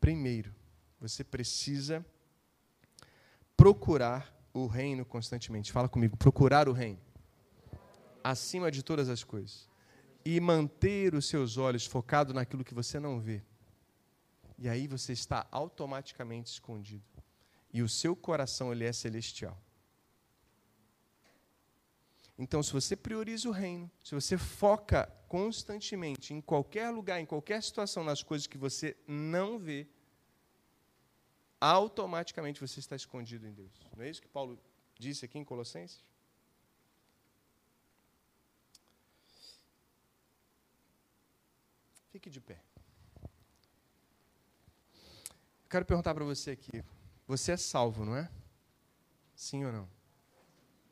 [0.00, 0.54] primeiro,
[1.00, 2.06] você precisa
[3.56, 5.72] procurar o reino constantemente.
[5.72, 7.00] Fala comigo, procurar o reino
[8.22, 9.69] acima de todas as coisas
[10.24, 13.42] e manter os seus olhos focados naquilo que você não vê.
[14.58, 17.04] E aí você está automaticamente escondido.
[17.72, 19.58] E o seu coração ele é celestial.
[22.36, 27.62] Então, se você prioriza o reino, se você foca constantemente em qualquer lugar, em qualquer
[27.62, 29.86] situação, nas coisas que você não vê,
[31.60, 33.70] automaticamente você está escondido em Deus.
[33.94, 34.58] Não é isso que Paulo
[34.98, 36.02] disse aqui em Colossenses?
[42.10, 42.60] Fique de pé.
[45.68, 46.84] Quero perguntar para você aqui:
[47.26, 48.28] você é salvo, não é?
[49.34, 49.88] Sim ou não?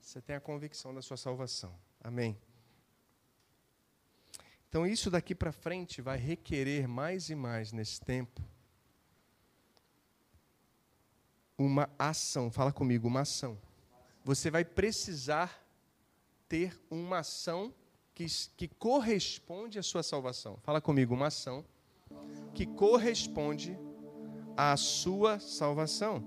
[0.00, 1.78] Você tem a convicção da sua salvação.
[2.00, 2.38] Amém.
[4.68, 8.40] Então, isso daqui para frente vai requerer mais e mais nesse tempo
[11.58, 12.50] uma ação.
[12.50, 13.60] Fala comigo, uma ação.
[14.24, 15.66] Você vai precisar
[16.48, 17.74] ter uma ação
[18.18, 20.58] que, que corresponde à sua salvação.
[20.64, 21.64] Fala comigo, uma ação
[22.52, 23.78] que corresponde
[24.56, 26.24] à sua salvação.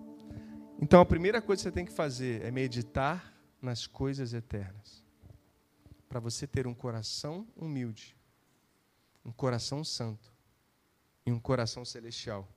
[0.79, 5.03] Então, a primeira coisa que você tem que fazer é meditar nas coisas eternas.
[6.07, 8.15] Para você ter um coração humilde,
[9.25, 10.31] um coração santo
[11.25, 12.47] e um coração celestial.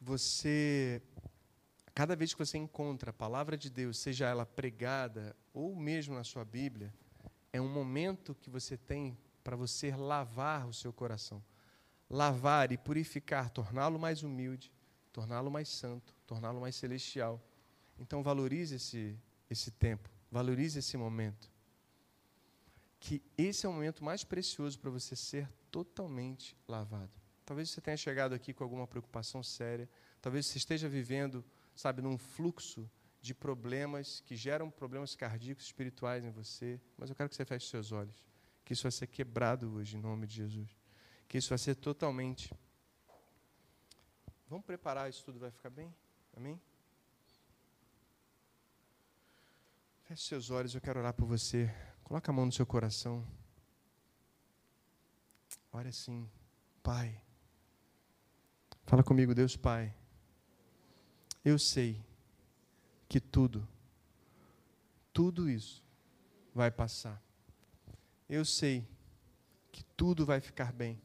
[0.00, 1.02] Você,
[1.96, 6.24] cada vez que você encontra a palavra de Deus, seja ela pregada ou mesmo na
[6.24, 6.92] sua Bíblia,
[7.50, 11.42] é um momento que você tem para você lavar o seu coração.
[12.10, 14.70] Lavar e purificar, torná-lo mais humilde,
[15.10, 17.42] torná-lo mais santo, torná-lo mais celestial.
[17.98, 19.18] Então valorize esse,
[19.48, 21.50] esse tempo, valorize esse momento.
[23.00, 27.12] Que esse é o momento mais precioso para você ser totalmente lavado.
[27.46, 29.88] Talvez você tenha chegado aqui com alguma preocupação séria,
[30.20, 31.42] talvez você esteja vivendo,
[31.76, 37.28] sabe, num fluxo de problemas que geram problemas cardíacos espirituais em você, mas eu quero
[37.28, 38.24] que você feche seus olhos,
[38.64, 40.76] que isso vai ser quebrado hoje em nome de Jesus,
[41.28, 42.52] que isso vai ser totalmente
[44.48, 45.92] Vamos preparar, isso tudo vai ficar bem?
[46.36, 46.60] Amém?
[50.04, 51.68] Feche seus olhos, eu quero orar por você.
[52.04, 53.26] Coloca a mão no seu coração.
[55.72, 56.30] Ore assim,
[56.80, 57.20] Pai.
[58.84, 59.92] Fala comigo, Deus Pai.
[61.46, 62.04] Eu sei
[63.08, 63.68] que tudo,
[65.12, 65.80] tudo isso
[66.52, 67.22] vai passar.
[68.28, 68.84] eu sei
[69.70, 71.00] que tudo vai ficar bem.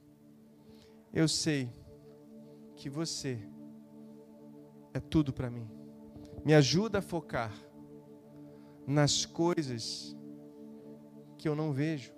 [1.14, 1.70] Eu sei
[2.76, 3.38] que você
[4.96, 5.70] é tudo para mim.
[6.44, 7.54] Me ajuda a focar
[8.88, 10.18] nas coisas
[11.38, 12.16] que eu não vejo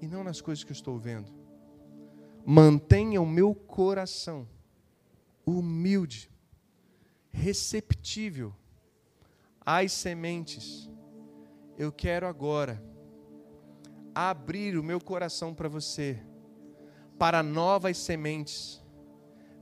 [0.00, 1.32] e não nas coisas que eu estou vendo.
[2.44, 4.48] Mantenha o meu coração
[5.46, 6.28] humilde,
[7.36, 8.54] receptível
[9.60, 10.90] às sementes.
[11.76, 12.82] Eu quero agora
[14.14, 16.18] abrir o meu coração para você,
[17.18, 18.82] para novas sementes.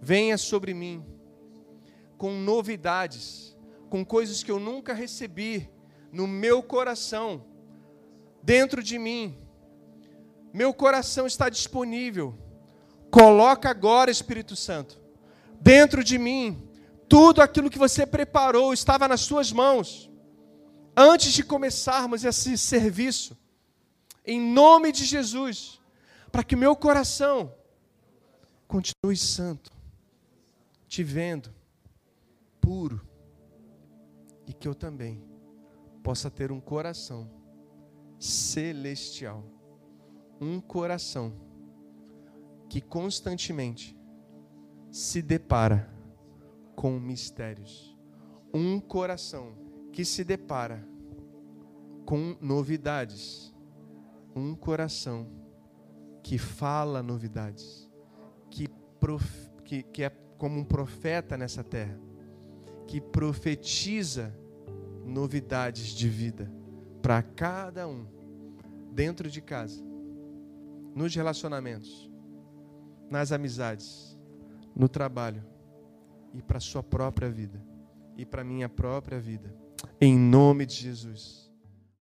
[0.01, 1.05] Venha sobre mim
[2.17, 3.57] com novidades,
[3.91, 5.69] com coisas que eu nunca recebi
[6.13, 7.45] no meu coração,
[8.41, 9.37] dentro de mim.
[10.53, 12.39] Meu coração está disponível.
[13.11, 15.01] Coloca agora, Espírito Santo,
[15.61, 16.69] dentro de mim,
[17.09, 20.11] tudo aquilo que você preparou estava nas suas mãos.
[20.97, 23.37] Antes de começarmos esse serviço,
[24.25, 25.81] em nome de Jesus,
[26.31, 27.55] para que o meu coração
[28.67, 29.71] continue santo,
[30.89, 31.55] te vendo,
[32.61, 33.07] puro,
[34.47, 35.23] e que eu também
[36.03, 37.31] possa ter um coração
[38.19, 39.45] celestial,
[40.41, 41.33] um coração
[42.69, 43.97] que constantemente
[44.91, 45.94] se depara
[46.75, 47.97] com mistérios,
[48.53, 49.55] um coração
[49.93, 50.87] que se depara
[52.05, 53.55] com novidades.
[54.37, 55.29] Um coração
[56.23, 57.89] que fala novidades,
[58.51, 58.67] que,
[58.99, 61.97] prof, que, que é como um profeta nessa terra,
[62.89, 64.35] que profetiza
[65.05, 66.51] novidades de vida
[67.01, 68.07] para cada um,
[68.91, 69.85] dentro de casa,
[70.95, 72.11] nos relacionamentos,
[73.09, 74.19] nas amizades,
[74.75, 75.54] no trabalho
[76.35, 77.63] e para a sua própria vida
[78.17, 79.55] e para a minha própria vida.
[80.01, 81.44] Em nome de Jesus.